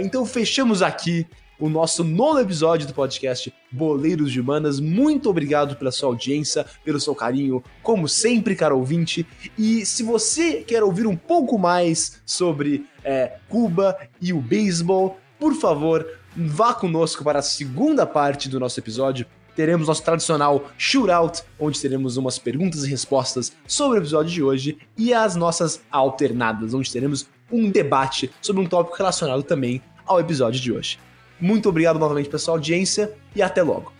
[0.01, 1.27] então fechamos aqui
[1.59, 4.79] o nosso nono episódio do podcast Boleiros de Humanas.
[4.81, 9.27] Muito obrigado pela sua audiência, pelo seu carinho, como sempre, caro ouvinte.
[9.57, 15.55] E se você quer ouvir um pouco mais sobre é, Cuba e o beisebol, por
[15.55, 19.27] favor, vá conosco para a segunda parte do nosso episódio.
[19.55, 24.79] Teremos nosso tradicional shootout, onde teremos umas perguntas e respostas sobre o episódio de hoje,
[24.99, 30.61] e as nossas alternadas, onde teremos um debate sobre um tópico relacionado também ao episódio
[30.61, 30.99] de hoje.
[31.41, 33.93] Muito obrigado novamente pela sua audiência e até logo.